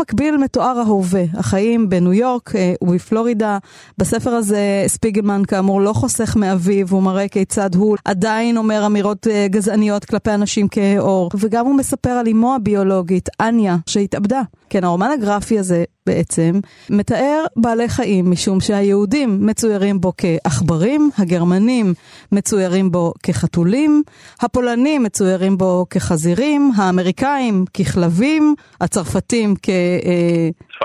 [0.00, 3.58] ובמקביל מתואר ההווה, החיים בניו יורק אה, ובפלורידה.
[3.98, 9.46] בספר הזה ספיגלמן כאמור לא חוסך מאביו, הוא מראה כיצד הוא עדיין אומר אמירות אה,
[9.50, 14.42] גזעניות כלפי אנשים כהי עור, וגם הוא מספר על אמו הביולוגית, אניה, שהתאבדה.
[14.70, 21.94] כן, הרומן הגרפי הזה בעצם מתאר בעלי חיים, משום שהיהודים מצוירים בו כעכברים, הגרמנים
[22.32, 24.02] מצוירים בו כחתולים,
[24.40, 29.54] הפולנים מצוירים בו כחזירים, האמריקאים ככלבים, הצרפתים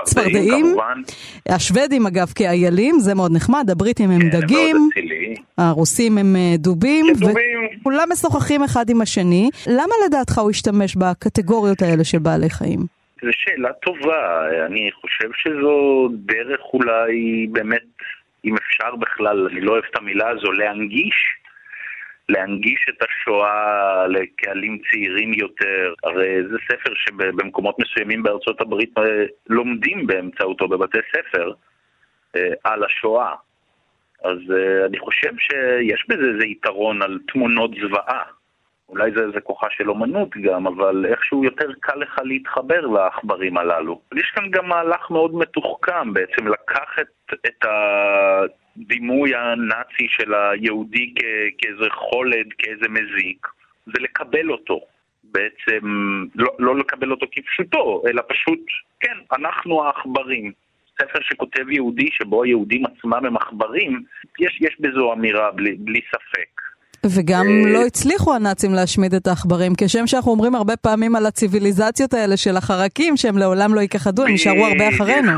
[0.02, 1.00] כצפרדעים, כמובן.
[1.48, 4.90] השוודים אגב כאיילים, זה מאוד נחמד, הבריטים הם כן, דגים.
[5.58, 7.06] הרוסים הם אה, דובים.
[7.80, 9.50] וכולם משוחחים אחד עם השני.
[9.66, 12.95] למה לדעתך הוא השתמש בקטגוריות האלה של בעלי חיים?
[13.22, 17.86] זו שאלה טובה, אני חושב שזו דרך אולי באמת,
[18.44, 21.36] אם אפשר בכלל, אני לא אוהב את המילה הזו, להנגיש,
[22.28, 25.94] להנגיש את השואה לקהלים צעירים יותר.
[26.04, 31.52] הרי זה ספר שבמקומות מסוימים בארצות הברית אה, לומדים באמצעותו בבתי ספר
[32.36, 33.34] אה, על השואה.
[34.24, 38.22] אז uh, אני חושב שיש בזה איזה יתרון על תמונות זוועה.
[38.88, 44.00] אולי זה, זה כוחה של אומנות גם, אבל איכשהו יותר קל לך להתחבר לעכברים הללו.
[44.14, 47.06] יש כאן גם מהלך מאוד מתוחכם בעצם לקחת
[47.46, 51.22] את הדימוי הנאצי של היהודי כ-
[51.58, 53.46] כאיזה חולד, כאיזה מזיק,
[53.86, 54.80] ולקבל אותו.
[55.24, 55.86] בעצם
[56.34, 58.60] לא, לא לקבל אותו כפשוטו, אלא פשוט,
[59.00, 60.52] כן, אנחנו העכברים.
[61.02, 64.02] ספר שכותב יהודי, שבו היהודים עצמם הם עכברים,
[64.40, 66.65] יש, יש בזו אמירה בלי, בלי ספק.
[67.16, 72.14] וגם אה, לא הצליחו הנאצים להשמיד את העכברים, כשם שאנחנו אומרים הרבה פעמים על הציוויליזציות
[72.14, 75.32] האלה של החרקים, שהם לעולם לא יכחדו, הם נשארו הרבה אחרינו.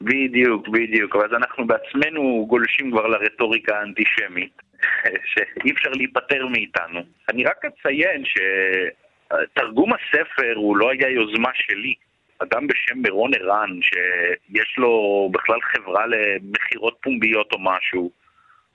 [0.00, 4.62] בדיוק, בדיוק, אז אנחנו בעצמנו גולשים כבר לרטוריקה האנטישמית,
[5.32, 7.00] שאי אפשר להיפטר מאיתנו.
[7.28, 11.94] אני רק אציין שתרגום הספר הוא לא היה יוזמה שלי.
[12.38, 18.10] אדם בשם מירון ערן, שיש לו בכלל חברה למכירות פומביות או משהו,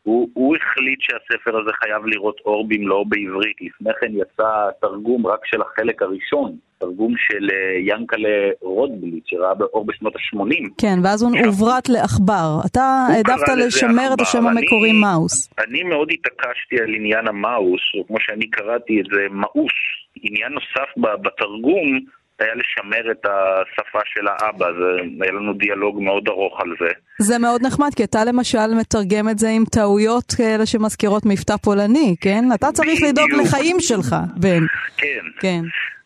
[0.07, 3.57] הוא, הוא החליט שהספר הזה חייב לראות אור במלואו בעברית.
[3.61, 9.85] לפני כן יצא תרגום רק של החלק הראשון, תרגום של אה, ינקלה רודבליט, שראה באור
[9.85, 10.69] בשנות ה-80.
[10.77, 12.49] כן, ואז הוא עוברת לעכבר.
[12.65, 15.49] אתה העדפת לשמר את השם המקורי אני, מאוס.
[15.67, 19.77] אני מאוד התעקשתי על עניין המאוס, או כמו שאני קראתי את זה, מאוס.
[20.23, 20.89] עניין נוסף
[21.21, 21.99] בתרגום
[22.39, 26.89] היה לשמר את השפה של האבא, זה, היה לנו דיאלוג מאוד ארוך על זה.
[27.19, 32.15] זה מאוד נחמד, כי אתה למשל מתרגם את זה עם טעויות כאלה שמזכירות מבטא פולני,
[32.21, 32.43] כן?
[32.56, 33.12] אתה צריך בדיוק.
[33.12, 34.63] לדאוג לחיים שלך, בן.
[34.97, 35.26] כן.
[35.39, 35.62] כן.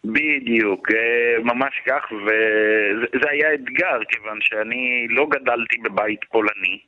[0.06, 6.80] בדיוק, אה, ממש כך, וזה היה אתגר, כיוון שאני לא גדלתי בבית פולני,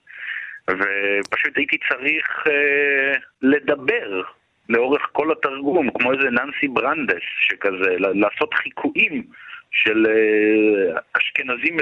[0.70, 4.22] ופשוט הייתי צריך uh, לדבר
[4.69, 9.23] לאורך כל התרגום, כמו איזה ננסי ברנדס שכזה, לעשות חיקויים
[9.71, 11.78] של אה, אשכנזים,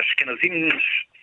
[0.00, 0.68] אשכנזים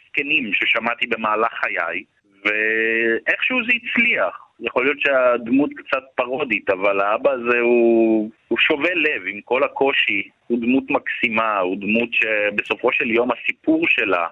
[0.10, 2.04] זקנים ששמעתי במהלך חיי,
[2.46, 4.48] ואיכשהו זה הצליח.
[4.60, 10.30] יכול להיות שהדמות קצת פרודית, אבל האבא הזה הוא, הוא שובה לב עם כל הקושי,
[10.48, 14.28] הוא דמות מקסימה, הוא דמות שבסופו של יום הסיפור שלה,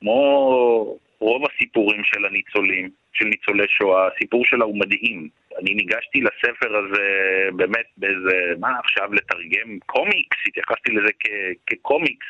[0.00, 5.28] כמו רוב הסיפורים של הניצולים, של ניצולי שואה, הסיפור שלה הוא מדהים.
[5.60, 7.08] אני ניגשתי לספר הזה
[7.52, 12.26] באמת באיזה, מה עכשיו לתרגם קומיקס, התייחסתי לזה כ- כקומיקס.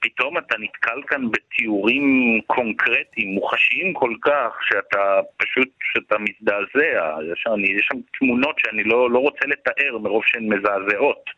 [0.00, 7.16] פתאום אתה נתקל כאן בתיאורים קונקרטיים, מוחשיים כל כך, שאתה פשוט, שאתה מזדעזע.
[7.32, 11.30] יש שם, יש שם תמונות שאני לא, לא רוצה לתאר מרוב שהן מזעזעות.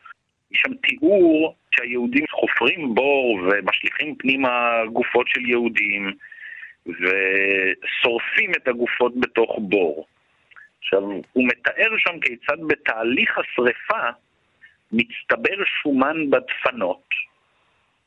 [0.52, 6.12] יש שם תיאור שהיהודים חופרים בור ומשליכים פנימה גופות של יהודים
[6.86, 10.06] ושורפים את הגופות בתוך בור.
[10.82, 14.10] עכשיו, הוא מתאר שם כיצד בתהליך השריפה
[14.92, 17.08] מצטבר שומן בדפנות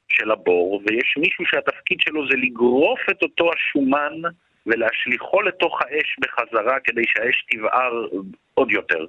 [0.09, 4.13] של הבור, ויש מישהו שהתפקיד שלו זה לגרוף את אותו השומן
[4.65, 8.07] ולהשליכו לתוך האש בחזרה כדי שהאש תבער
[8.53, 9.05] עוד יותר.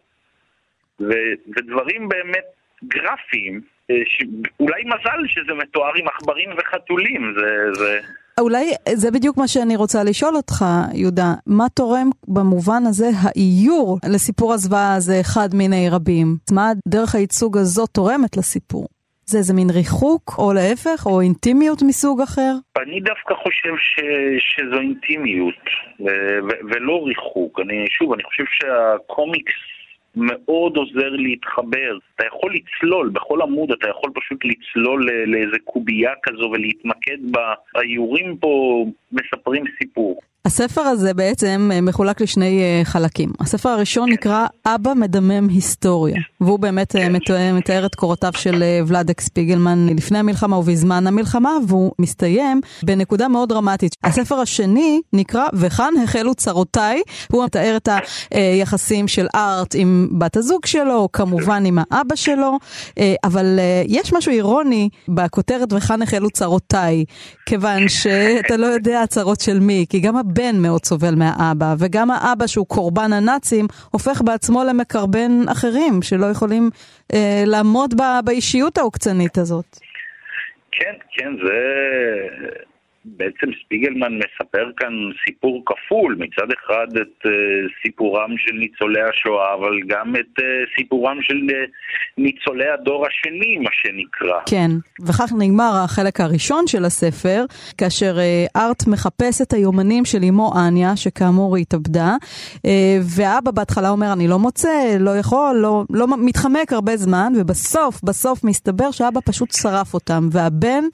[1.00, 2.44] ו- ודברים באמת
[2.84, 3.96] גרפיים, אה,
[4.60, 7.72] אולי מזל שזה מתואר עם עכברים וחתולים, זה...
[7.72, 8.00] זה...
[8.40, 11.34] אולי זה בדיוק מה שאני רוצה לשאול אותך, יהודה.
[11.46, 16.26] מה תורם במובן הזה האיור לסיפור הזוועה הזה אחד מיני רבים?
[16.52, 18.86] מה דרך הייצוג הזאת תורמת לסיפור?
[19.26, 22.52] זה איזה מין ריחוק, או להפך, או אינטימיות מסוג אחר?
[22.82, 24.00] אני דווקא חושב ש...
[24.38, 25.62] שזו אינטימיות,
[26.00, 26.04] ו...
[26.46, 26.50] ו...
[26.70, 27.60] ולא ריחוק.
[27.60, 29.52] אני, שוב, אני חושב שהקומיקס
[30.16, 31.98] מאוד עוזר להתחבר.
[32.14, 37.54] אתה יכול לצלול, בכל עמוד אתה יכול פשוט לצלול לאיזה קובייה כזו ולהתמקד בה.
[37.74, 40.20] האיורים פה מספרים סיפור.
[40.46, 43.32] הספר הזה בעצם אה, מחולק לשני אה, חלקים.
[43.40, 49.20] הספר הראשון נקרא אבא מדמם היסטוריה, והוא באמת אה, מתאר, מתאר את קורותיו של ולאדק
[49.20, 53.96] ספיגלמן לפני המלחמה ובזמן המלחמה, והוא מסתיים בנקודה מאוד דרמטית.
[54.04, 57.88] הספר השני נקרא וכאן החלו צרותיי, הוא מתאר את
[58.30, 62.58] היחסים של ארט עם בת הזוג שלו, כמובן עם האבא שלו,
[63.24, 67.04] אבל יש משהו אירוני בכותרת וכאן החלו צרותיי,
[67.46, 72.46] כיוון שאתה לא יודע הצרות של מי, כי גם הבן מאוד סובל מהאבא, וגם האבא
[72.46, 76.70] שהוא קורבן הנאצים, הופך בעצמו למקרבן אחרים, שלא יכולים
[77.14, 79.78] אה, לעמוד ב, באישיות העוקצנית הזאת.
[80.72, 81.52] כן, כן, זה...
[83.06, 84.92] בעצם ספיגלמן מספר כאן
[85.24, 87.30] סיפור כפול, מצד אחד את uh,
[87.82, 90.42] סיפורם של ניצולי השואה, אבל גם את uh,
[90.78, 91.52] סיפורם של uh,
[92.18, 94.40] ניצולי הדור השני, מה שנקרא.
[94.46, 94.70] כן,
[95.06, 97.44] וכך נגמר החלק הראשון של הספר,
[97.78, 98.16] כאשר
[98.56, 102.14] ארט מחפש את היומנים של אמו אניה, שכאמור היא התאבדה,
[103.16, 108.44] והאבא בהתחלה אומר, אני לא מוצא, לא יכול, לא, לא מתחמק הרבה זמן, ובסוף, בסוף
[108.44, 110.84] מסתבר שאבא פשוט שרף אותם, והבן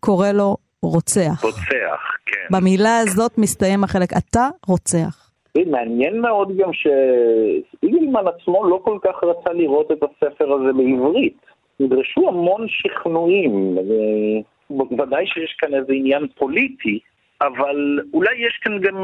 [0.00, 1.44] קורא לו רוצח.
[1.44, 2.46] רוצח, כן.
[2.50, 5.28] במילה הזאת מסתיים החלק, אתה רוצח.
[5.66, 11.36] מעניין מאוד גם שספיגלמן עצמו לא כל כך רצה לראות את הספר הזה בעברית.
[11.80, 13.78] נדרשו המון שכנועים,
[14.70, 16.98] ודאי שיש כאן איזה עניין פוליטי,
[17.40, 18.96] אבל אולי יש כאן גם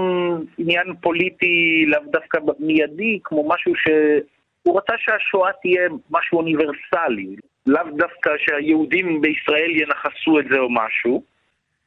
[0.59, 8.31] עניין פוליטי לאו דווקא מיידי, כמו משהו שהוא רצה שהשואה תהיה משהו אוניברסלי, לאו דווקא
[8.39, 11.34] שהיהודים בישראל ינכסו את זה או משהו.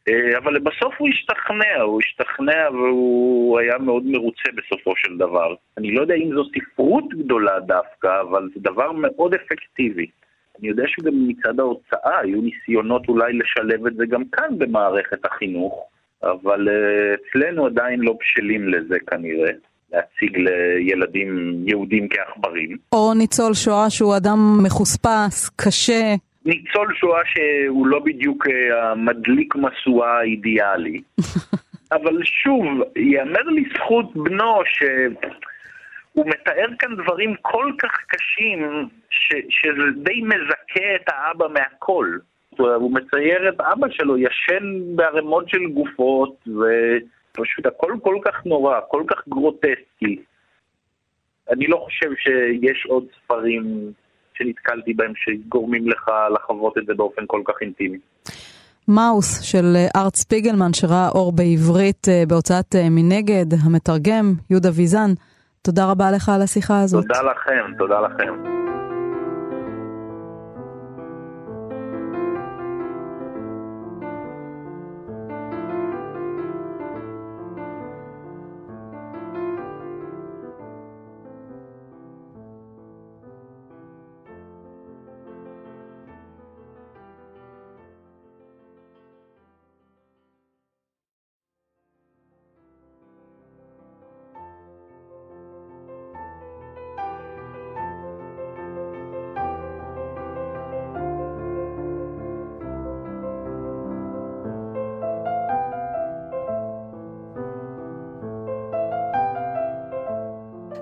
[0.10, 5.56] אה, אבל בסוף הוא השתכנע, הוא השתכנע והוא היה מאוד מרוצה בסופו של דבר.
[5.78, 10.08] אני לא יודע אם זו ספרות גדולה דווקא, אבל זה דבר מאוד אפקטיבי.
[10.60, 15.90] אני יודע שגם מצד ההוצאה היו ניסיונות אולי לשלב את זה גם כאן במערכת החינוך,
[16.24, 19.52] אבל אה, אצלנו עדיין לא בשלים לזה כנראה.
[19.94, 22.78] להציג לילדים יהודים כעכברים.
[22.92, 26.16] או ניצול שואה שהוא אדם מחוספס, קשה.
[26.48, 31.02] ניצול שואה שהוא לא בדיוק אה, המדליק משואה האידיאלי.
[31.92, 34.84] אבל שוב, ייאמר לזכות בנו ש...
[36.14, 42.18] הוא מתאר כאן דברים כל כך קשים, ש, שזה די מזכה את האבא מהכל.
[42.58, 49.04] הוא מצייר את אבא שלו ישן בערימות של גופות, ופשוט הכל כל כך נורא, כל
[49.08, 50.20] כך גרוטסקי.
[51.50, 53.92] אני לא חושב שיש עוד ספרים
[54.38, 57.98] שנתקלתי בהם שגורמים לך לחוות את זה באופן כל כך אינטימי.
[58.88, 65.12] מאוס של ארט ספיגלמן שראה אור בעברית אה, בהוצאת אה, מנגד, המתרגם יהודה ויזן.
[65.62, 67.04] תודה רבה לך על השיחה הזאת.
[67.08, 68.67] תודה לכם, תודה לכם.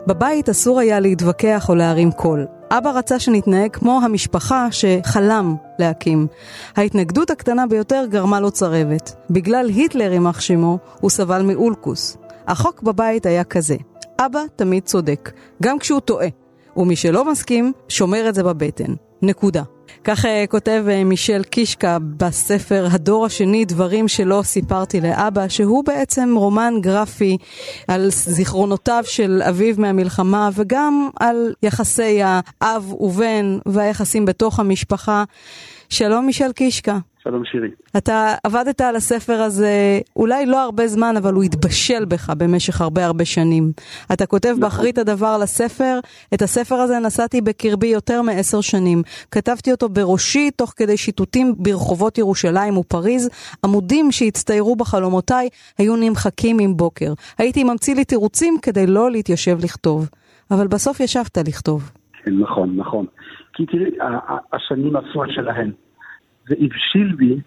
[0.08, 2.46] בבית אסור היה להתווכח או להרים קול.
[2.72, 6.28] אבא רצה שנתנהג כמו המשפחה שחלם להקים.
[6.76, 9.16] ההתנגדות הקטנה ביותר גרמה לו צרבת.
[9.30, 12.18] בגלל היטלר, יימח שמו, הוא סבל מאולקוס.
[12.48, 13.76] החוק בבית היה כזה,
[14.20, 15.32] אבא תמיד צודק,
[15.64, 16.28] גם כשהוא טועה.
[16.78, 18.94] ומי שלא מסכים, שומר את זה בבטן.
[19.22, 19.64] נקודה.
[20.04, 26.36] כך אה, כותב אה, מישל קישקה בספר הדור השני, דברים שלא סיפרתי לאבא, שהוא בעצם
[26.38, 27.38] רומן גרפי
[27.88, 35.24] על זיכרונותיו של אביו מהמלחמה וגם על יחסי האב ובן והיחסים בתוך המשפחה.
[35.90, 36.98] שלום מישל קישקה.
[37.26, 37.70] שלום שירי.
[37.98, 43.06] אתה עבדת על הספר הזה אולי לא הרבה זמן, אבל הוא התבשל בך במשך הרבה
[43.06, 43.72] הרבה שנים.
[44.14, 44.62] אתה כותב נכון.
[44.62, 46.00] באחרית הדבר לספר,
[46.34, 49.02] את הספר הזה נשאתי בקרבי יותר מעשר שנים.
[49.32, 53.30] כתבתי אותו בראשי תוך כדי שיטוטים ברחובות ירושלים ופריז.
[53.66, 57.14] עמודים שהצטיירו בחלומותיי היו נמחקים עם בוקר.
[57.38, 60.10] הייתי ממציא לי תירוצים כדי לא להתיישב לכתוב.
[60.52, 61.92] אבל בסוף ישבת לכתוב.
[62.24, 63.06] כן, נכון, נכון.
[63.54, 63.92] כי תראי,
[64.54, 65.72] השנים עשו את שלהן.
[66.48, 67.40] זה הבשיל בי,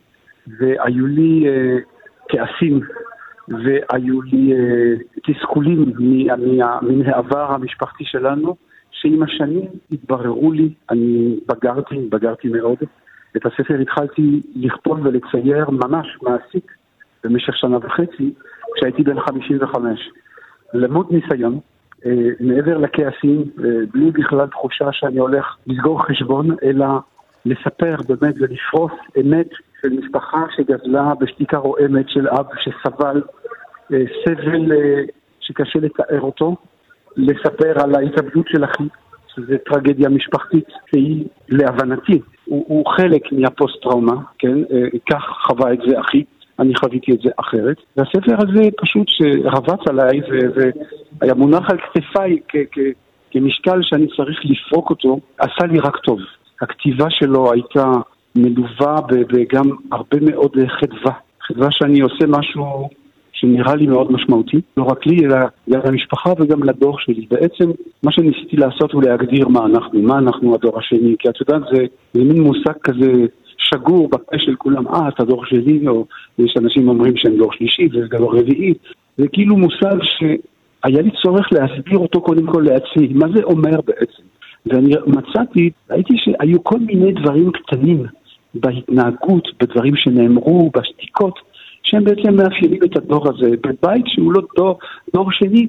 [0.58, 1.82] והיו לי uh,
[2.28, 2.80] כעסים,
[3.48, 5.92] והיו לי uh, תסכולים
[6.82, 8.56] מן העבר המשפחתי שלנו,
[8.90, 12.78] שעם השנים התבררו לי, אני בגרתי, בגרתי מאוד.
[13.36, 16.66] את הספר התחלתי לכתוב ולצייר ממש מעשית
[17.24, 18.34] במשך שנה וחצי,
[18.74, 20.10] כשהייתי בן 55.
[20.74, 21.58] למוד ניסיון,
[22.00, 22.06] uh,
[22.40, 26.86] מעבר לכעסים, uh, בלי בכלל תחושה שאני הולך לסגור חשבון, אלא
[27.44, 29.48] לספר באמת ולפרוס אמת
[29.82, 33.22] של משפחה שגזלה בשתיקה רועמת של אב שסבל
[33.92, 35.02] אה, סבל אה,
[35.40, 36.56] שקשה לתאר אותו,
[37.16, 38.84] לספר על ההתאבדות של אחי,
[39.34, 44.58] שזו טרגדיה משפחתית שהיא להבנתי, הוא, הוא חלק מהפוסט-טראומה, כן?
[44.70, 46.24] אה, כך חווה את זה אחי,
[46.58, 47.76] אני חוויתי את זה אחרת.
[47.96, 50.20] והספר הזה פשוט שרבץ עליי
[51.20, 52.38] והיה מונח על כתפיי
[53.30, 56.18] כמשקל שאני צריך לפרוק אותו, עשה לי רק טוב.
[56.60, 57.92] הכתיבה שלו הייתה
[58.36, 61.12] מלווה בגם הרבה מאוד חדווה.
[61.40, 62.88] חדווה שאני עושה משהו
[63.32, 65.36] שנראה לי מאוד משמעותי, לא רק לי, אלא
[65.70, 67.26] גם למשפחה וגם לדור שלי.
[67.30, 67.70] בעצם
[68.02, 71.84] מה שניסיתי לעשות הוא להגדיר מה אנחנו, מה אנחנו הדור השני, כי את יודעת, זה,
[72.12, 76.06] זה מין מושג כזה שגור בפה של כולם, אה, אתה דור שלי, או
[76.38, 78.74] יש אנשים אומרים שהם דור שלישי ודור רביעי.
[79.16, 84.22] זה כאילו מושג שהיה לי צורך להסביר אותו קודם כל לעצמי, מה זה אומר בעצם.
[84.70, 88.04] ואני מצאתי, ראיתי שהיו כל מיני דברים קטנים
[88.54, 91.38] בהתנהגות, בדברים שנאמרו, בשתיקות,
[91.82, 93.50] שהם בעצם מאפיינים את הדור הזה.
[93.62, 94.78] בבית שהוא לא דור,
[95.14, 95.66] דור שני,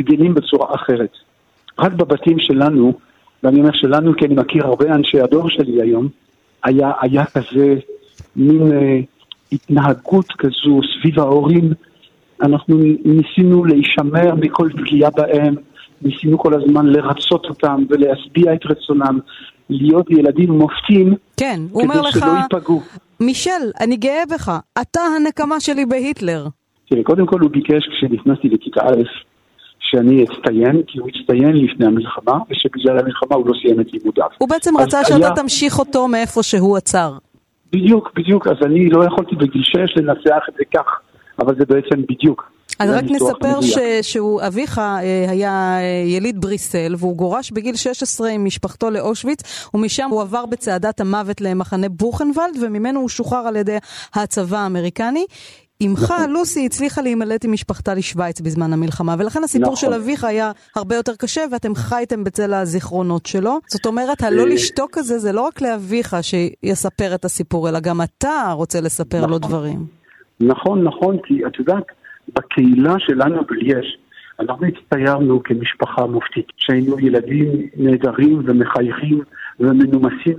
[0.00, 1.10] גדלים בצורה אחרת.
[1.78, 2.92] רק בבתים שלנו,
[3.42, 6.08] ואני אומר שלנו כי אני מכיר הרבה אנשי הדור שלי היום,
[6.64, 7.76] היה, היה כזה
[8.36, 9.00] מין אה,
[9.52, 11.72] התנהגות כזו סביב ההורים.
[12.42, 15.54] אנחנו ניסינו להישמר מכל פגיעה בהם,
[16.04, 19.18] ניסינו כל הזמן לרצות אותם ולהשביע את רצונם,
[19.70, 22.80] להיות ילדים מופתים, כן, הוא אומר לך, ייפגעו.
[23.20, 23.50] מישל,
[23.80, 26.46] אני גאה בך, אתה הנקמה שלי בהיטלר.
[26.88, 29.02] תראה, קודם כל הוא ביקש כשנכנסתי לכיתה א',
[29.78, 34.24] שאני אצטיין, כי הוא הצטיין לפני המלחמה, ושבגלל המלחמה הוא לא סיים את לימודיו.
[34.38, 37.12] הוא בעצם רצה היה- שאתה תמשיך אותו מאיפה שהוא עצר.
[37.72, 41.00] בדיוק, בדיוק, אז אני לא יכולתי בגיל 6 לנסח את זה כך,
[41.38, 42.51] אבל זה בעצם בדיוק.
[42.82, 43.78] אז רק נספר ש.
[44.02, 50.08] שהוא, אביך אה, היה אה, יליד בריסל, והוא גורש בגיל 16 עם משפחתו לאושוויץ, ומשם
[50.10, 53.76] הוא עבר בצעדת המוות למחנה בוכנוולד, וממנו הוא שוחרר על ידי
[54.14, 55.24] הצבא האמריקני.
[55.86, 56.30] אמך, נכון.
[56.30, 59.76] לוסי, הצליחה להימלט עם משפחתה לשוויץ בזמן המלחמה, ולכן הסיפור נכון.
[59.76, 63.58] של אביך היה הרבה יותר קשה, ואתם חייתם בצל הזיכרונות שלו.
[63.66, 68.00] זאת אומרת, הלא אה, לשתוק הזה זה לא רק לאביך שיספר את הסיפור, אלא גם
[68.02, 69.50] אתה רוצה לספר לו נכון.
[69.50, 69.86] דברים.
[70.40, 71.84] נכון, נכון, כי את יודעת,
[72.28, 73.98] בקהילה שלנו בליאש,
[74.40, 79.20] אנחנו הצטיירנו כמשפחה מופתית, שהיינו ילדים נהדרים ומחייכים
[79.60, 80.36] ומנומסים.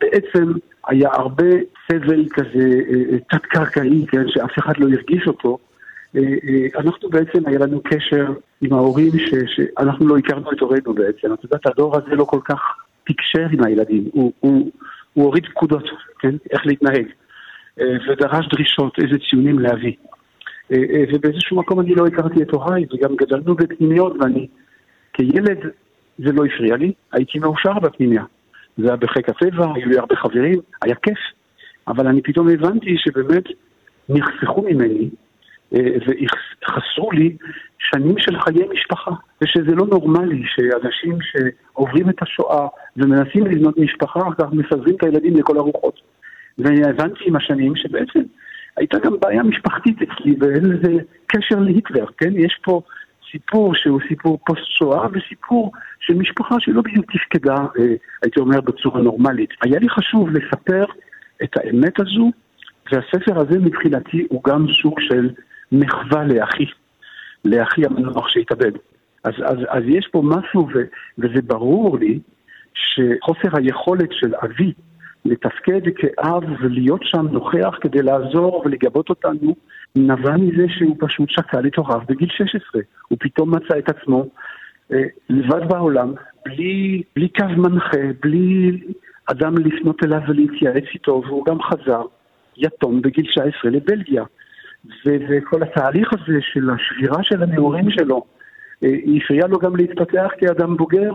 [0.00, 0.52] בעצם
[0.86, 1.50] היה הרבה
[1.88, 5.58] סבל כזה אה, אה, תת-קרקעי, כן, שאף אחד לא הרגיש אותו.
[6.16, 6.22] אה,
[6.78, 11.32] אנחנו בעצם, היה לנו קשר עם ההורים ש, שאנחנו לא הכרנו את הורינו בעצם.
[11.32, 12.60] את יודעת, הדור הזה לא כל כך
[13.04, 14.04] תקשר עם הילדים.
[14.12, 14.70] הוא, הוא,
[15.12, 15.84] הוא הוריד פקודות,
[16.18, 17.06] כן, איך להתנהג.
[17.78, 19.94] ודרש דרישות, איזה ציונים להביא.
[20.72, 24.46] אה, אה, ובאיזשהו מקום אני לא הכרתי את הוריי, וגם גדלנו בפנימיות, ואני
[25.12, 25.58] כילד
[26.18, 28.24] זה לא הפריע לי, הייתי מאושר בפנימיה.
[28.76, 31.18] זה היה בחיק הטבע, היו לי הרבה חברים, היה כיף.
[31.88, 33.44] אבל אני פתאום הבנתי שבאמת
[34.08, 35.10] נחסכו ממני
[35.74, 37.36] אה, וחסרו לי
[37.78, 39.10] שנים של חיי משפחה,
[39.42, 45.36] ושזה לא נורמלי שאנשים שעוברים את השואה ומנסים לבנות משפחה, אחר כך מפזרים את הילדים
[45.36, 46.00] לכל הרוחות.
[46.58, 48.20] והבנתי עם השנים שבעצם
[48.76, 52.32] הייתה גם בעיה משפחתית אצלי, ואין לזה קשר להיטלר, כן?
[52.36, 52.80] יש פה
[53.32, 59.50] סיפור שהוא סיפור פוסט-שואה וסיפור של משפחה שלא בדיוק תפקדה, אה, הייתי אומר, בצורה נורמלית.
[59.62, 60.84] היה לי חשוב לספר
[61.42, 62.30] את האמת הזו,
[62.92, 65.30] והספר הזה מבחינתי הוא גם סוג של
[65.72, 66.66] מחווה לאחי,
[67.44, 68.72] לאחי המנוח שהתאבד.
[69.24, 70.78] אז, אז, אז יש פה משהו, ו,
[71.18, 72.18] וזה ברור לי,
[72.74, 74.72] שחוסר היכולת של אבי
[75.24, 79.54] לתפקד כאב ולהיות שם נוכח כדי לעזור ולגבות אותנו,
[79.96, 82.82] נבע מזה שהוא פשוט שקל את בגיל 16.
[83.08, 84.26] הוא פתאום מצא את עצמו
[84.92, 86.12] אה, לבד בעולם,
[86.44, 88.80] בלי, בלי קו מנחה, בלי
[89.26, 92.02] אדם לפנות אליו ולהתייעץ איתו, והוא גם חזר
[92.56, 94.24] יתום בגיל 19 לבלגיה.
[95.06, 98.24] ו- וכל התהליך הזה של השבירה של הנעורים שלו,
[98.84, 101.12] אה, הפריע לו גם להתפתח כאדם בוגר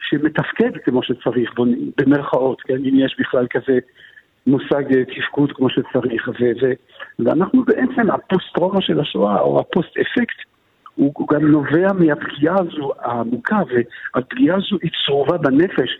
[0.00, 1.54] שמתפקד כמו שצריך,
[1.96, 3.78] במרכאות, כן, אם יש בכלל כזה
[4.46, 6.28] מושג אה, תפקוד כמו שצריך.
[6.28, 6.72] ו- ו-
[7.18, 10.36] ואנחנו בעצם, הפוסט-טראומה של השואה, או הפוסט-אפקט,
[10.94, 13.58] הוא גם נובע מהפגיעה הזו העמוקה,
[14.14, 15.90] והפגיעה הזו היא צרובה בנפש.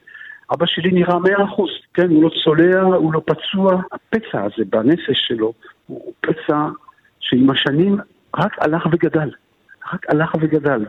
[0.54, 3.82] אבא שלי נראה מאה אחוז, כן, הוא לא צולע, הוא לא פצוע.
[3.92, 5.52] הפצע הזה בנפש שלו
[5.86, 6.68] הוא פצע
[7.20, 7.96] שעם השנים
[8.36, 9.30] רק הלך וגדל.
[9.94, 10.84] רק הלך וגדל,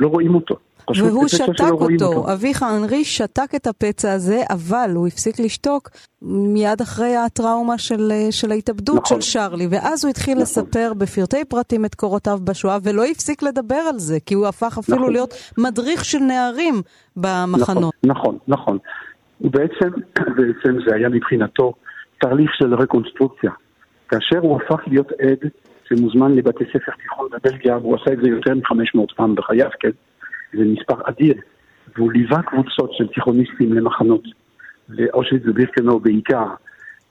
[0.00, 0.56] ולא רואים אותו.
[0.98, 2.32] והוא שתק רואים אותו.
[2.32, 5.90] אביך אנרי שתק את הפצע הזה, אבל הוא הפסיק לשתוק
[6.22, 9.20] מיד אחרי הטראומה של, אה, של ההתאבדות נכון.
[9.20, 9.66] של שרלי.
[9.70, 10.42] ואז הוא התחיל נכון.
[10.42, 14.98] לספר בפרטי פרטים את קורותיו בשואה, ולא הפסיק לדבר על זה, כי הוא הפך אפילו
[14.98, 15.12] נכון.
[15.12, 16.74] להיות מדריך של נערים
[17.16, 17.94] במחנות.
[18.04, 18.78] נכון, נכון, נכון.
[19.40, 19.90] ובעצם,
[20.36, 21.72] בעצם זה היה מבחינתו
[22.20, 23.50] תהליך של רקונסטרוקציה.
[24.08, 25.50] כאשר הוא הפך להיות עד
[25.90, 29.90] שמוזמן לבתי ספר תיכון בבלגיה, והוא עשה את זה יותר מ-500 פעם בחייו, כן?
[30.52, 31.34] זה מספר אדיר.
[31.96, 34.22] והוא ליווה קבוצות של תיכוניסטים למחנות,
[34.88, 36.46] ואושוויץ ובירקנאו בעיקר,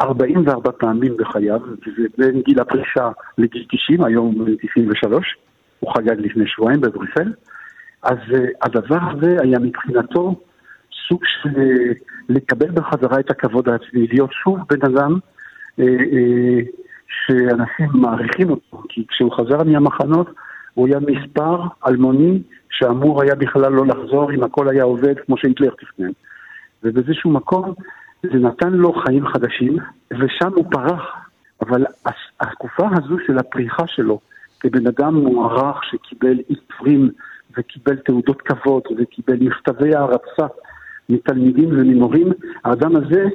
[0.01, 5.37] 44 פעמים בחייו, וזה בין גיל הפרישה לגיל 90, היום הוא בן 93,
[5.79, 7.33] הוא חגג לפני שבועיים בבריסל.
[8.03, 10.35] אז אה, הדבר הזה היה מבחינתו
[11.07, 11.91] סוג של אה,
[12.29, 15.19] לקבל בחזרה את הכבוד העצמי, להיות שוב בן אדם
[15.79, 16.59] אה, אה,
[17.09, 20.29] שאנשים מעריכים אותו, כי כשהוא חזר מהמחנות
[20.73, 25.69] הוא היה מספר אלמוני שאמור היה בכלל לא לחזור אם הכל היה עובד כמו שהיטלר
[25.69, 26.11] תכנן.
[26.83, 27.73] ובאיזשהו מקום
[28.23, 29.77] זה נתן לו חיים חדשים,
[30.11, 31.29] ושם הוא פרח.
[31.61, 31.85] אבל
[32.39, 34.19] התקופה הזו של הפריחה שלו,
[34.59, 37.09] כבן אדם מוערך שקיבל עיטורים
[37.57, 40.47] וקיבל תעודות כבוד וקיבל מכתבי הערצה
[41.09, 42.27] מתלמידים וממורים,
[42.63, 43.25] האדם הזה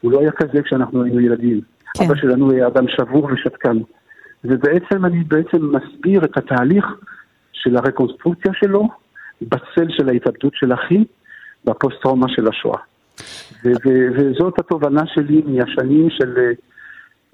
[0.00, 1.60] הוא לא היה כזה כשאנחנו היינו ילדים.
[1.98, 2.04] כן.
[2.04, 3.78] אבא שלנו היה אדם שבור ושתקן.
[4.44, 6.84] ובעצם אני בעצם מסביר את התהליך
[7.52, 8.88] של הרקונסטרוקציה שלו
[9.42, 11.04] בצל של ההתאבדות של אחי
[11.64, 12.78] בפוסט-טראומה של השואה.
[14.14, 16.50] וזאת התובנה שלי מהשנים של אה,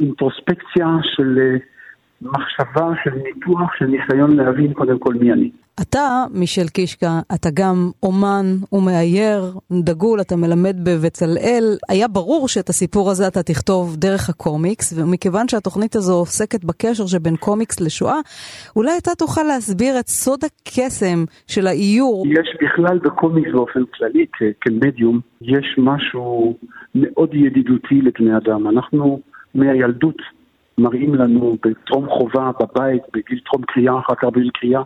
[0.01, 1.57] אינטרוספקציה, של אה,
[2.23, 5.51] מחשבה, של ניתוח, של ניסיון להבין קודם כל מי אני.
[5.83, 9.43] אתה, מישל קישקה, אתה גם אומן ומאייר,
[9.85, 11.65] דגול, אתה מלמד בבצלאל.
[11.89, 17.37] היה ברור שאת הסיפור הזה אתה תכתוב דרך הקומיקס, ומכיוון שהתוכנית הזו עוסקת בקשר שבין
[17.37, 18.19] קומיקס לשואה,
[18.77, 22.25] אולי אתה תוכל להסביר את סוד הקסם של האיור.
[22.27, 24.27] יש בכלל בקומיקס באופן כללי,
[24.61, 26.57] כמדיום, יש משהו
[26.95, 28.69] מאוד ידידותי לבני אדם.
[28.69, 29.21] אנחנו
[29.55, 30.17] מהילדות
[30.81, 34.83] מראים לנו בטרום חובה, בבית, בגיל טרום קריאה, אחר כך בגיל קריאה.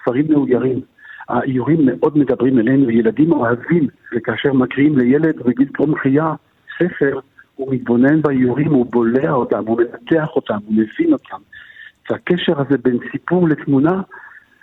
[0.00, 0.80] ספרים מאוירים.
[1.28, 6.34] האיורים מאוד מדברים אלינו, ילדים אוהבים, וכאשר מקריאים לילד בגיל טרום חייה
[6.78, 7.18] ספר,
[7.54, 11.36] הוא מתבונן באיורים, הוא בולע אותם, הוא מנתח אותם, הוא מבין אותם.
[12.10, 14.00] והקשר הזה בין סיפור לתמונה,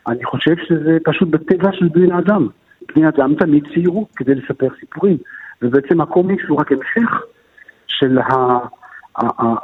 [0.07, 2.47] אני חושב שזה פשוט בטבע של בני אדם.
[2.95, 5.17] בני אדם תמיד ציירו כדי לספר סיפורים,
[5.61, 7.21] ובעצם הקומיקס הוא רק המשך
[7.87, 8.57] של ה...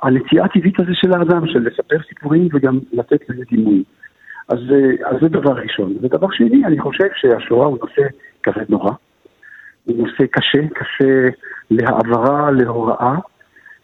[0.02, 3.84] הנטייה הטבעית הזה של האדם, של לספר סיפורים וגם לתת לזה דימוי.
[4.50, 4.60] אז,
[5.06, 5.98] אז זה דבר ראשון.
[6.02, 8.02] ודבר שני, אני חושב שהשואה הוא נושא
[8.44, 8.92] כבד נורא.
[9.86, 11.30] הוא נושא קשה, קשה
[11.72, 13.16] להעברה, להוראה,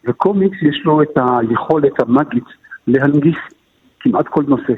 [0.06, 2.44] וקומיקס יש לו את היכולת המאגית
[2.88, 3.38] להנגיס
[4.00, 4.74] כמעט כל נושא.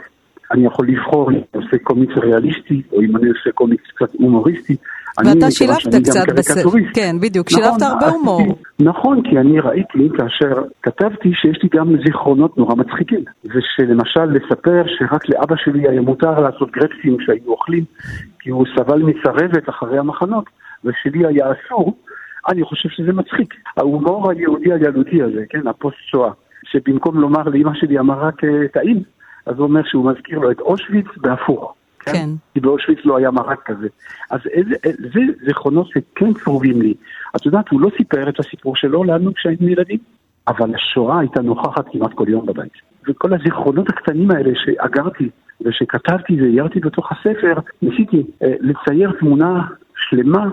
[0.52, 4.76] אני יכול לבחור אם אני עושה קומיקס ריאליסטי, או אם אני עושה קומיקס קצת הומוריסטי.
[5.26, 8.42] ואתה שילבת קצת בסרט, כן, בדיוק, נכון, שילבת הרבה הומור.
[8.80, 13.24] נכון, כי אני ראיתי כאשר כתבתי שיש לי גם זיכרונות נורא מצחיקים.
[13.46, 17.84] ושלמשל לספר שרק לאבא שלי היה מותר לעשות גרפסים שהיו אוכלים,
[18.40, 20.46] כי הוא סבל מצרבת אחרי המחנות,
[20.86, 21.94] ושלי היה אסור,
[22.50, 23.54] אני חושב שזה מצחיק.
[23.78, 26.32] ההומור היהודי הילדותי הזה, כן, הפוסט-שואה,
[26.64, 29.04] שבמקום לומר לאמא שלי אמר רק אה, טעים,
[29.46, 31.74] אז הוא אומר שהוא מזכיר לו את אושוויץ בהפוך.
[32.08, 32.14] כן?
[32.14, 32.30] כן.
[32.54, 33.88] כי באושוויץ לא היה מרק כזה.
[34.30, 34.76] אז איזה,
[35.14, 36.94] זה זיכרונות שכן צרובים לי.
[37.36, 40.00] את יודעת, הוא לא סיפר את הסיפור שלו לנו כשהיינו ילדים,
[40.48, 42.74] אבל השואה הייתה נוכחת כמעט כל יום בבית.
[43.08, 45.30] וכל הזיכרונות הקטנים האלה שאגרתי
[45.62, 49.62] ושכתבתי ואיירתי בתוך הספר, ניסיתי אה, לצייר תמונה
[49.96, 50.50] שלמה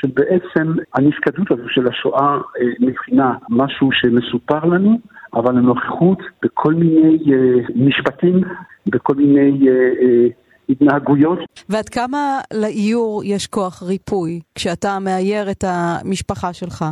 [0.00, 4.98] של בעצם הנפקדות הזו של השואה אה, מבחינה משהו שמסופר לנו,
[5.34, 8.40] אבל הנוכחות בכל מיני אה, משפטים,
[8.86, 10.26] בכל מיני אה, אה,
[10.70, 11.38] התנהגויות.
[11.68, 16.84] ועד כמה לאיור יש כוח ריפוי כשאתה מאייר את המשפחה שלך,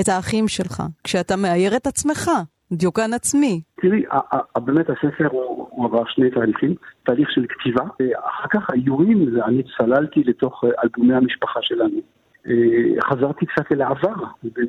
[0.00, 2.30] את האחים שלך, כשאתה מאייר את עצמך?
[2.72, 3.60] דיוקן עצמי.
[3.80, 4.02] תראי,
[4.56, 7.82] באמת הספר הוא, עבר שני תהליכים, תהליך של כתיבה,
[8.24, 12.00] אחר כך האיורים, אני צללתי לתוך אלבומי המשפחה שלנו.
[13.04, 14.14] חזרתי קצת אל העבר,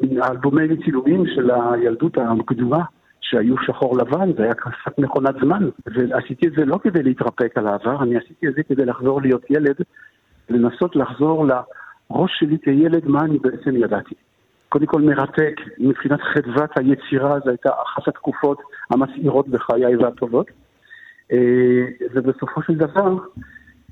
[0.01, 2.83] באלבומי צילומים של הילדות הקדומה.
[3.23, 5.69] שהיו שחור לבן, זה היה קצת מכונת זמן.
[5.85, 9.45] ועשיתי את זה לא כדי להתרפק על העבר, אני עשיתי את זה כדי לחזור להיות
[9.49, 9.75] ילד,
[10.49, 14.15] לנסות לחזור לראש שלי כילד, מה אני בעצם ידעתי.
[14.69, 18.61] קודם כל מרתק, מבחינת חדוות היצירה, זו הייתה אחת התקופות
[18.91, 20.47] המסעירות בחיי והטובות.
[21.31, 23.17] אה, ובסופו של דבר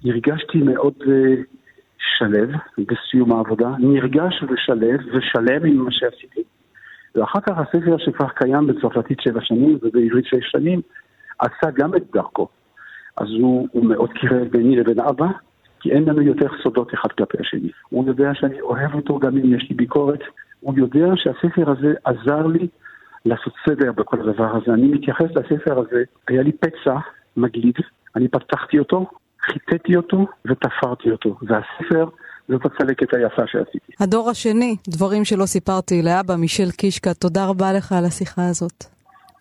[0.06, 1.34] הרגשתי מאוד אה,
[1.98, 6.42] שלב בסיום העבודה, נרגש ושלב ושלם עם מה שעשיתי.
[7.16, 10.82] ואחר כך הספר שכבר קיים בצרפתית שבע שנים ובעברית שש שנים,
[11.40, 12.48] עשה גם את דרכו.
[13.18, 15.28] אז הוא, הוא מאוד קירב ביני לבין אבא,
[15.80, 17.70] כי אין לנו יותר סודות אחד כלפי השני.
[17.90, 20.20] הוא יודע שאני אוהב אותו גם אם יש לי ביקורת,
[20.60, 22.68] הוא יודע שהספר הזה עזר לי
[23.26, 24.74] לעשות סדר בכל הדבר הזה.
[24.74, 26.98] אני מתייחס לספר הזה, היה לי פצע
[27.38, 27.76] מגליד,
[28.16, 29.10] אני פתחתי אותו,
[29.42, 31.38] חיטאתי אותו ותפרתי אותו.
[31.42, 32.06] והספר
[32.52, 33.92] זאת הצלקת היפה שעשיתי.
[34.00, 38.84] הדור השני, דברים שלא סיפרתי לאבא, מישל קישקה, תודה רבה לך על השיחה הזאת.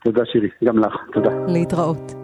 [0.04, 1.30] תודה שירי, גם לך, תודה.
[1.48, 2.19] להתראות.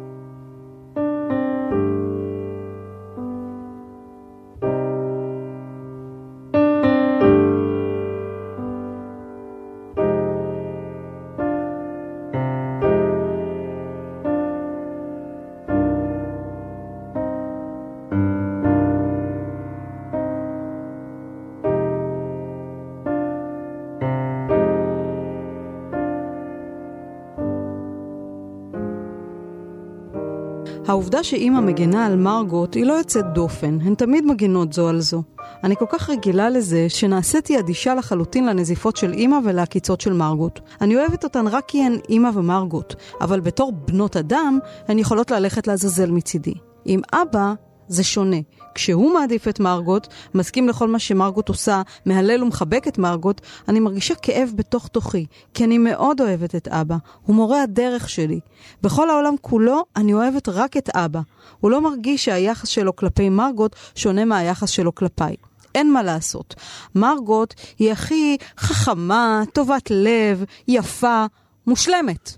[30.89, 35.23] העובדה שאימא מגנה על מרגוט היא לא יוצאת דופן, הן תמיד מגינות זו על זו.
[35.65, 40.61] אני כל כך רגילה לזה שנעשיתי אדישה לחלוטין לנזיפות של אימא ולעקיצות של מרגוט.
[40.81, 44.59] אני אוהבת אותן רק כי הן אימא ומרגוט, אבל בתור בנות אדם,
[44.89, 46.55] הן יכולות ללכת לעזאזל מצידי.
[46.85, 47.55] עם אבא,
[47.89, 48.37] זה שונה.
[48.75, 54.15] כשהוא מעדיף את מרגוט, מסכים לכל מה שמרגוט עושה, מהלל ומחבק את מרגוט, אני מרגישה
[54.15, 56.97] כאב בתוך תוכי, כי אני מאוד אוהבת את אבא.
[57.23, 58.41] הוא מורה הדרך שלי.
[58.83, 61.21] בכל העולם כולו, אני אוהבת רק את אבא.
[61.61, 65.37] הוא לא מרגיש שהיחס שלו כלפי מרגוט שונה מהיחס שלו כלפיי.
[65.75, 66.55] אין מה לעשות.
[66.95, 71.27] מרגוט היא הכי חכמה, טובת לב, יפה,
[71.67, 72.37] מושלמת.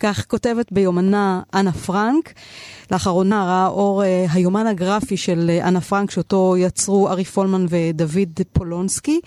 [0.00, 2.32] כך כותבת ביומנה אנה פרנק.
[2.94, 8.40] לאחרונה ראה אור uh, היומן הגרפי של uh, אנה פרנק, שאותו יצרו ארי פולמן ודוד
[8.52, 9.20] פולונסקי,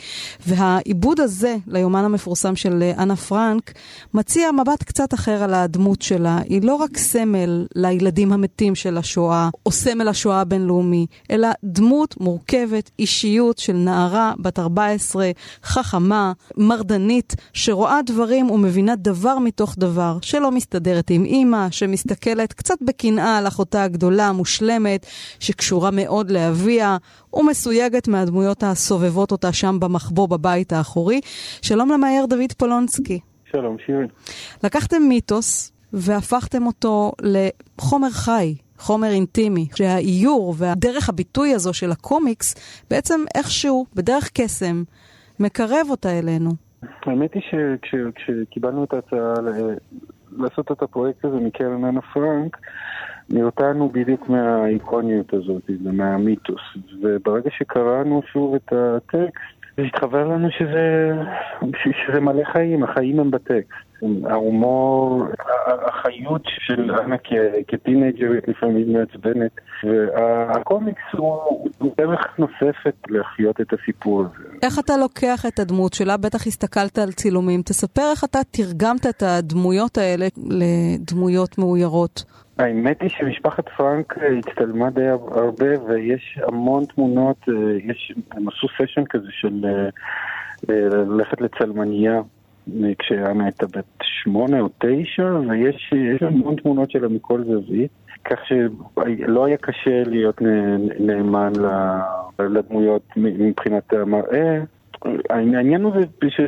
[0.45, 3.73] והעיבוד הזה ליומן המפורסם של uh, אנה פרנק
[4.13, 6.39] מציע מבט קצת אחר על הדמות שלה.
[6.45, 12.91] היא לא רק סמל לילדים המתים של השואה, או סמל השואה הבינלאומי, אלא דמות מורכבת,
[12.99, 15.31] אישיות של נערה בת 14,
[15.63, 23.37] חכמה, מרדנית, שרואה דברים ומבינה דבר מתוך דבר, שלא מסתדרת עם אימא, שמסתכלת קצת בקנאה
[23.37, 25.05] על אחותה הגדולה, מושלמת,
[25.39, 26.97] שקשורה מאוד לאביה,
[27.33, 31.21] ומסויגת מהדמויות הסובבות אותה שם במחבוא בבית האחורי.
[31.61, 33.19] שלום למאייר דוד פולונסקי.
[33.51, 34.07] שלום, שירי.
[34.63, 38.55] לקחתם מיתוס והפכתם אותו לחומר חי.
[38.79, 42.55] חומר אינטימי, שהאיור והדרך הביטוי הזו של הקומיקס
[42.89, 44.83] בעצם איכשהו, בדרך קסם,
[45.39, 46.51] מקרב אותה אלינו.
[47.05, 47.41] האמת היא
[47.85, 49.33] שכשקיבלנו את ההצעה
[50.37, 52.57] לעשות את הפרויקט הזה מקרן אנה פרנק,
[53.29, 56.61] נרתענו בדיוק מהאיקוניות הזאת ומהמיתוס.
[57.01, 61.13] וברגע שקראנו שוב את הטקסט, התחבר לנו שזה,
[62.05, 63.86] שזה מלא חיים, החיים הם בטקסט.
[64.25, 65.23] ההומור,
[65.67, 67.15] החיות של אנה
[67.67, 69.51] כטינג'רית לפעמים מעצבנת,
[69.83, 74.49] והקומיקס הוא דרך נוספת להחיות את הסיפור הזה.
[74.63, 76.17] איך אתה לוקח את הדמות שלה?
[76.17, 77.61] בטח הסתכלת על צילומים.
[77.61, 82.23] תספר איך אתה תרגמת את הדמויות האלה לדמויות מאוירות.
[82.57, 87.37] האמת היא שמשפחת פרנק הצטלמה די הרבה ויש המון תמונות,
[87.83, 89.65] יש, הם עשו סשן כזה של
[90.67, 92.21] ללכת לצלמניה
[92.99, 97.91] כשאנה הייתה בת שמונה או תשע, ויש המון תמונות שלה מכל זווית,
[98.25, 100.41] כך שלא היה קשה להיות
[100.99, 101.51] נאמן
[102.39, 104.59] לדמויות מבחינת המראה.
[105.29, 105.93] העניין הוא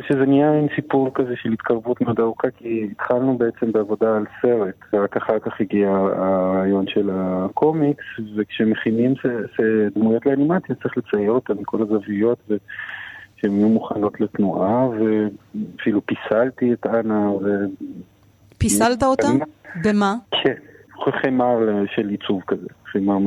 [0.08, 4.74] שזה נהיה עם סיפור כזה של התקרבות מאוד ארוכה, כי התחלנו בעצם בעבודה על סרט,
[4.92, 8.04] ורק אחר כך הגיע הרעיון של הקומיקס,
[8.36, 9.14] וכשמכינים
[9.94, 12.38] דמויות לאנימציה צריך לצייר אותן מכל הזוויות.
[12.50, 12.56] ו...
[13.40, 17.30] שהן יהיו מוכנות לתנועה, ואפילו פיסלתי את אנה.
[17.30, 17.44] ו...
[18.58, 19.28] פיסלת אותה?
[19.84, 20.14] במה?
[20.30, 20.54] כן,
[21.22, 21.58] חמר
[21.94, 23.18] של עיצוב כזה, חמר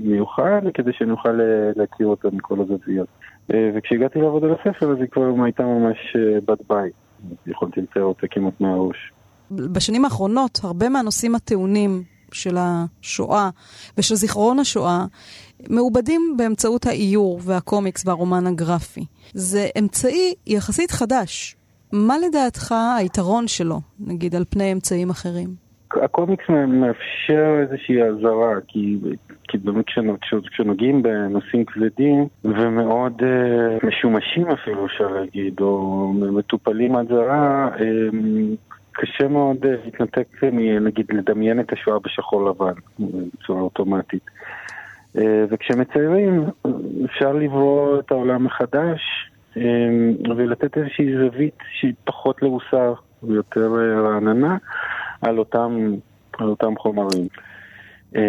[0.00, 1.40] מיוחד, כדי שנוכל
[1.76, 3.08] להכיר אותה מכל הזוויות.
[3.54, 6.92] אה, וכשהגעתי לעבוד על הספר, אז היא כבר הייתה ממש אה, בת בית.
[7.46, 9.12] יכולתי לצייר אותה כמעט מהראש.
[9.50, 12.02] בשנים האחרונות, הרבה מהנושאים הטעונים
[12.32, 13.50] של השואה
[13.98, 15.04] ושל זיכרון השואה
[15.70, 19.04] מעובדים באמצעות האיור והקומיקס והרומן הגרפי.
[19.32, 21.56] זה אמצעי יחסית חדש.
[21.92, 25.68] מה לדעתך היתרון שלו, נגיד, על פני אמצעים אחרים?
[25.94, 28.98] הקומיקס מאפשר איזושהי אזהרה, כי,
[29.48, 29.84] כי באמת
[30.50, 37.80] כשנוגעים בנושאים כבדים ומאוד uh, משומשים אפילו, אפשר להגיד, או מטופלים עד זרה, uh,
[38.92, 40.44] קשה מאוד uh, להתנתק,
[40.80, 44.30] נגיד, לדמיין את השואה בשחור לבן, בצורה אוטומטית.
[45.16, 46.44] אה, וכשמציירים
[47.04, 49.00] אפשר לברוא את העולם מחדש
[49.56, 49.62] אה,
[50.36, 52.92] ולתת איזושהי זווית שהיא פחות לעוסה
[53.22, 54.56] ויותר אה, רעננה
[55.22, 55.94] על אותם,
[56.38, 57.26] על אותם חומרים.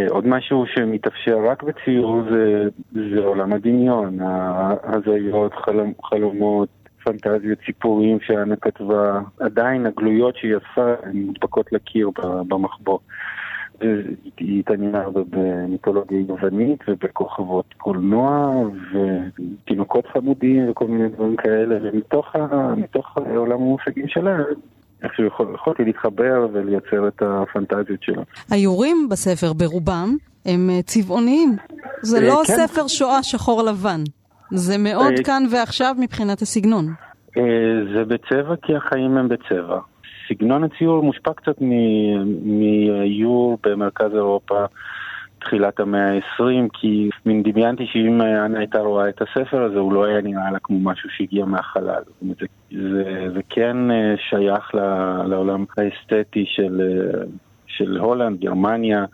[0.10, 6.70] עוד משהו שמתאפשר רק בציור זה, זה עולם הדמיון, ההזיות, חלומ, חלומות,
[7.04, 12.10] פנטזיות, סיפורים שאנה כתבה, עדיין הגלויות שהיא אספה הן מודבקות לקיר
[12.48, 13.00] במחבוא.
[14.42, 18.64] התעניינה הרבה במיתולוגיה יוונית ובכוכבות קולנוע
[18.94, 24.38] ותינוקות חמודים וכל מיני דברים כאלה, ומתוך עולם המושגים שלה
[25.04, 28.22] איכשהו יכול, יכולתי להתחבר ולייצר את הפנטזיות שלה.
[28.52, 30.16] האיורים בספר ברובם
[30.46, 31.56] הם אה, צבעוניים.
[32.02, 32.54] זה אה, לא כן.
[32.54, 34.04] ספר שואה שחור לבן.
[34.52, 36.86] זה מאוד אה, כאן ועכשיו מבחינת הסגנון.
[37.94, 39.80] זה בצבע כי החיים הם בצבע.
[40.30, 41.56] סגנון הציור מושפע קצת
[42.44, 44.66] מאיור במרכז אירופה.
[45.40, 50.06] תחילת המאה ה-20, כי מין דמיינתי שאם אנה הייתה רואה את הספר הזה, הוא לא
[50.06, 52.02] היה נראה לה כמו משהו שהגיע מהחלל.
[52.22, 54.76] זה, זה, זה כן אה, שייך
[55.26, 57.22] לעולם האסתטי של, אה,
[57.68, 59.06] של הולנד, גרמניה,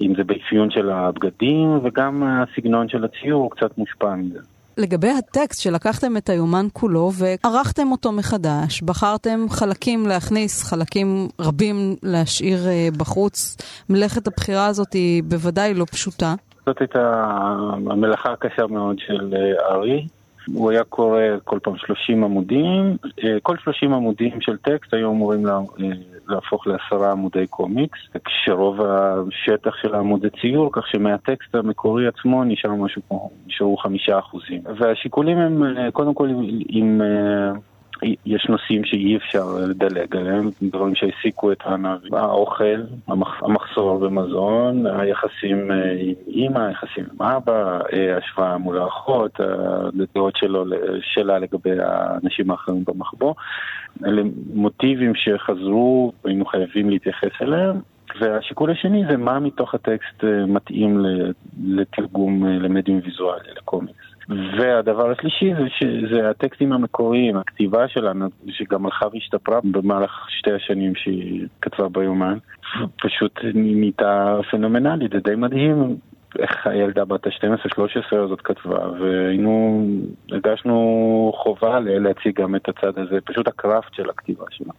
[0.00, 4.38] אם זה באפיון של הבגדים, וגם הסגנון של הציור קצת מושפע מזה.
[4.78, 12.58] לגבי הטקסט שלקחתם את היומן כולו וערכתם אותו מחדש, בחרתם חלקים להכניס, חלקים רבים להשאיר
[12.58, 13.56] uh, בחוץ.
[13.90, 16.34] מלאכת הבחירה הזאת היא בוודאי לא פשוטה.
[16.66, 17.12] זאת הייתה
[17.90, 19.34] המלאכה הקשה מאוד של
[19.70, 20.06] ארי.
[20.46, 22.96] הוא היה קורא כל פעם 30 עמודים,
[23.42, 25.46] כל 30 עמודים של טקסט היו אמורים
[26.28, 33.02] להפוך לעשרה עמודי קומיקס, כשרוב השטח של העמודי ציור, כך שמהטקסט המקורי עצמו נשאר משהו
[33.08, 34.60] כמו, נשארו חמישה אחוזים.
[34.78, 35.62] והשיקולים הם
[35.92, 36.28] קודם כל
[36.68, 37.00] עם...
[38.26, 45.70] יש נושאים שאי אפשר לדלג עליהם, דברים שהעסיקו את הנביא, האוכל, המח, המחסור במזון, היחסים
[45.72, 50.64] אה, עם אימא, היחסים עם אבא, אה, השוואה מול האחות, הדעות שלו,
[51.00, 53.34] שלה לגבי האנשים האחרים במחבוא.
[54.04, 54.22] אלה
[54.54, 57.76] מוטיבים שחזרו והיינו חייבים להתייחס אליהם.
[58.20, 61.04] והשיקול השני זה מה מתוך הטקסט אה, מתאים
[61.64, 64.11] לתרגום למדיום ויזואלי, לקומיקס.
[64.28, 71.46] והדבר השלישי זה שזה הטקסטים המקוריים, הכתיבה שלנו, שגם הלכה והשתפרה במהלך שתי השנים שהיא
[71.60, 72.38] כתבה ביומן,
[73.02, 75.96] פשוט נהייתה פנומנלית, זה די מדהים
[76.38, 79.86] איך הילדה בת ה-12-13 הזאת כתבה, והיינו,
[80.30, 84.72] הרגשנו חובה להציג גם את הצד הזה, פשוט הקראפט של הכתיבה שלה.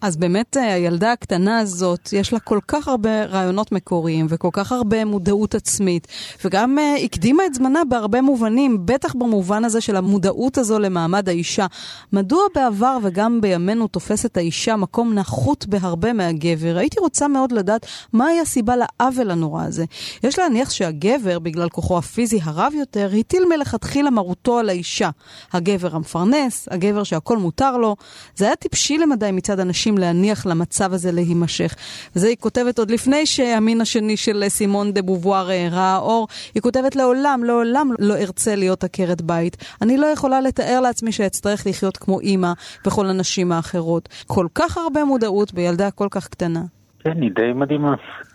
[0.00, 4.72] אז באמת אה, הילדה הקטנה הזאת, יש לה כל כך הרבה רעיונות מקוריים וכל כך
[4.72, 6.06] הרבה מודעות עצמית,
[6.44, 11.66] וגם uh, הקדימה את זמנה בהרבה מובנים, בטח במובן הזה של המודעות הזו למעמד האישה.
[12.12, 16.76] מדוע בעבר וגם בימינו תופסת האישה מקום נחות בהרבה מהגבר?
[16.78, 19.84] הייתי רוצה מאוד לדעת מהי הסיבה לעוול הנורא הזה.
[20.22, 25.10] יש להניח שהגבר, בגלל כוחו הפיזי הרב יותר, הטיל מלכתחילה מרותו על האישה.
[25.52, 27.96] הגבר המפרנס, הגבר שהכל מותר לו.
[28.36, 31.74] זה היה טיפשי למדי מצד הנשים אנשים להניח למצב הזה להימשך.
[32.16, 36.28] וזה היא כותבת עוד לפני שהמין השני של סימון דה בובואר אה, ראה אור.
[36.54, 39.56] היא כותבת לעולם, לעולם לא ארצה להיות עקרת בית.
[39.82, 42.52] אני לא יכולה לתאר לעצמי שאצטרך לחיות כמו אימא
[42.86, 44.08] וכל הנשים האחרות.
[44.26, 46.62] כל כך הרבה מודעות בילדה כל כך קטנה.
[46.98, 47.94] כן, היא די מדהימה.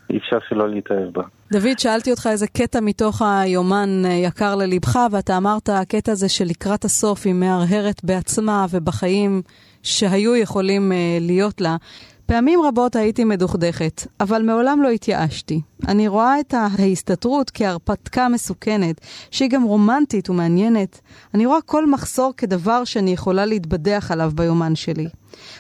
[0.10, 1.24] אי אפשר שלא להתאהב בה.
[1.52, 6.86] דוד, שאלתי אותך איזה קטע מתוך היומן אה, יקר ללבך, ואתה אמרת, הקטע הזה שלקראת
[6.86, 9.42] הסוף היא מהרהרת בעצמה ובחיים
[9.84, 11.78] שהיו יכולים uh, להיות לה.
[12.26, 15.62] פעמים רבות הייתי מדוכדכת, אבל מעולם לא התייאשתי.
[15.88, 19.02] אני רואה את ההסתתרות כהרפתקה מסוכנת,
[19.32, 21.02] שהיא גם רומנטית ומעניינת.
[21.34, 25.08] אני רואה כל מחסור כדבר שאני יכולה להתבדח עליו ביומן שלי.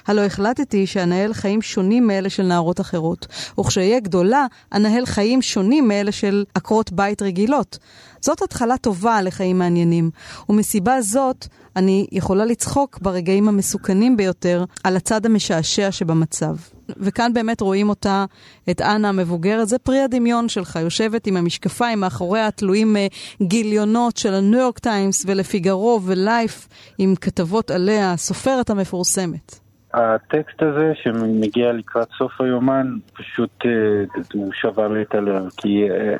[0.08, 3.28] הלא החלטתי שאנהל חיים שונים מאלה של נערות אחרות,
[3.60, 7.78] וכשאהיה גדולה, אנהל חיים שונים מאלה של עקרות בית רגילות.
[8.22, 10.10] זאת התחלה טובה לחיים מעניינים,
[10.50, 16.56] ומסיבה זאת אני יכולה לצחוק ברגעים המסוכנים ביותר על הצד המשעשע שבמצב.
[16.98, 18.26] וכאן באמת רואים אותה,
[18.70, 23.08] את אנה המבוגרת, זה פרי הדמיון שלך, יושבת עם המשקפיים, מאחוריה תלויים אה,
[23.42, 26.68] גיליונות של הניו יורק טיימס ולפיגרו ולייף
[26.98, 29.60] עם כתבות עליה, הסופרת המפורסמת.
[29.94, 33.72] הטקסט הזה שמגיע לקראת סוף היומן, פשוט אה,
[34.34, 36.16] הוא שבר לי את הלב, כי אה,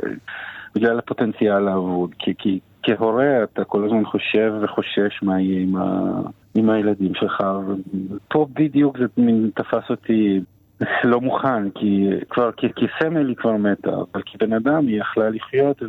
[0.76, 6.12] בגלל הפוטנציאל האבוד, כי, כי כהורה אתה כל הזמן חושב וחושש מה יהיה עם, ה,
[6.56, 7.44] עם הילדים שלך,
[8.16, 9.06] ופה בדיוק זה
[9.56, 10.40] תפס אותי
[11.04, 15.82] לא מוכן, כי כבר כסמל היא כבר מתה, אבל כבן אדם היא יכלה לחיות,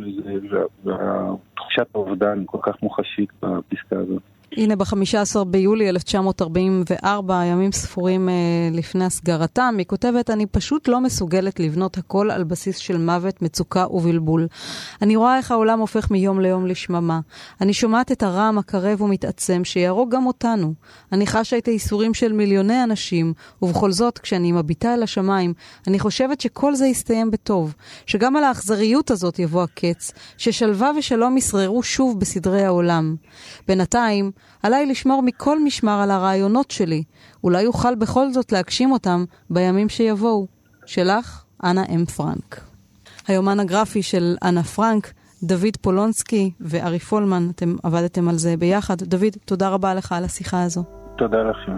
[0.83, 4.21] ותחושת האובדן כל כך מוחשית בפסקה הזאת.
[4.57, 11.59] הנה, ב-15 ביולי 1944, ימים ספורים uh, לפני הסגרתם, היא כותבת, אני פשוט לא מסוגלת
[11.59, 14.47] לבנות הכל על בסיס של מוות, מצוקה ובלבול.
[15.01, 17.19] אני רואה איך העולם הופך מיום ליום לשממה.
[17.61, 20.73] אני שומעת את הרעם הקרב ומתעצם שיהרוג גם אותנו.
[21.11, 25.53] אני חשה את הייסורים של מיליוני אנשים, ובכל זאת, כשאני מביטה אל השמיים,
[25.87, 27.73] אני חושבת שכל זה יסתיים בטוב,
[28.05, 33.15] שגם על האכזריות הזאת יבוא הקץ, ששלווה ושלום ישררו שוב בסדרי העולם.
[33.67, 34.31] בינתיים,
[34.63, 37.03] עליי לשמור מכל משמר על הרעיונות שלי.
[37.43, 40.47] אולי אוכל בכל זאת להגשים אותם בימים שיבואו.
[40.85, 42.61] שלך, אנה אם פרנק.
[43.27, 45.13] היומן הגרפי של אנה פרנק,
[45.43, 48.97] דוד פולונסקי וארי פולמן, אתם עבדתם על זה ביחד.
[48.97, 50.83] דוד, תודה רבה לך על השיחה הזו.
[51.17, 51.77] תודה לכם.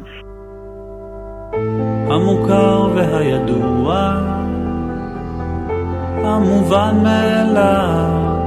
[2.12, 3.96] המוכר והידוע,
[6.24, 8.43] המובן מאליו.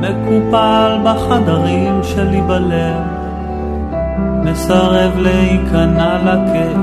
[0.00, 3.02] מקופל בחדרים שלי בלב,
[4.44, 6.80] מסרב להיכנע לכאב.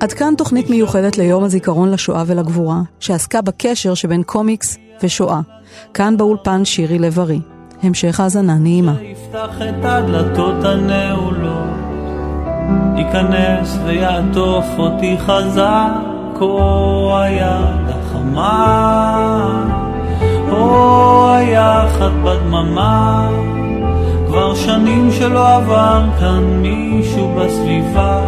[0.00, 5.40] עד כאן תוכנית מיוחדת ליום הזיכרון לשואה ולגבורה, שעסקה בקשר שבין קומיקס ושואה.
[5.94, 7.40] כאן באולפן שירי לב-ארי.
[7.82, 8.94] המשך האזנה נעימה.
[8.98, 11.68] שיפתח את הדלתות הנעולות,
[12.96, 15.90] ייכנס ויעטוף אותי חזק,
[16.38, 19.67] כה היד החמה.
[20.68, 21.08] פה
[22.24, 23.28] בדממה
[24.26, 28.20] כבר שנים שלא עבר כאן מישהו בסביבה.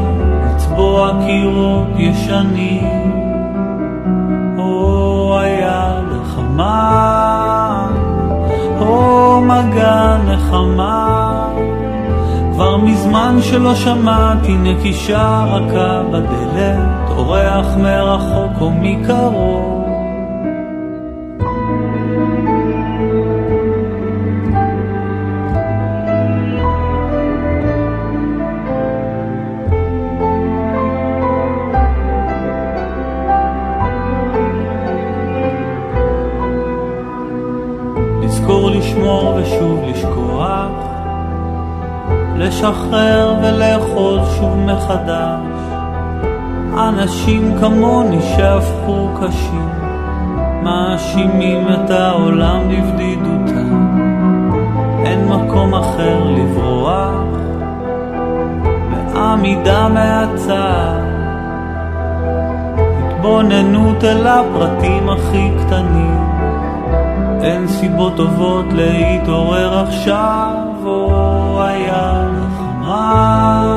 [0.46, 3.12] לצבוע קירות ישנים.
[4.58, 7.88] או היה נחמה.
[8.80, 11.46] או מגע נחמה.
[12.52, 17.10] כבר מזמן שלא שמעתי נקישה רכה בדלת.
[17.16, 19.69] אורח מרחוק או מקרוב.
[47.00, 49.68] אנשים כמוני שהפכו קשים,
[50.62, 54.00] מאשימים את העולם בבדידותם.
[55.04, 57.24] אין מקום אחר לברוח,
[59.14, 61.00] בעמידה מהצד.
[63.10, 66.18] התבוננות אל הפרטים הכי קטנים.
[67.42, 73.76] אין סיבות טובות להתעורר עכשיו, או היה נחמה,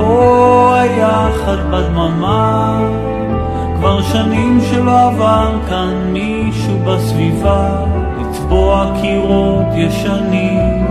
[0.00, 2.80] או היחד בדממה.
[3.76, 7.70] כבר שנים שלא עבר כאן מישהו בסביבה,
[8.20, 10.86] לצבוע קירות ישנים.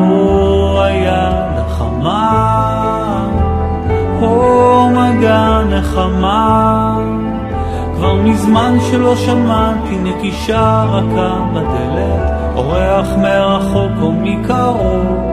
[0.00, 3.28] או היה נחמה,
[4.22, 6.98] או מגע נחמה.
[7.94, 15.25] כבר מזמן שלא שמעתי נקישה רכה בדלת, אורח מרחוק או מקרוב.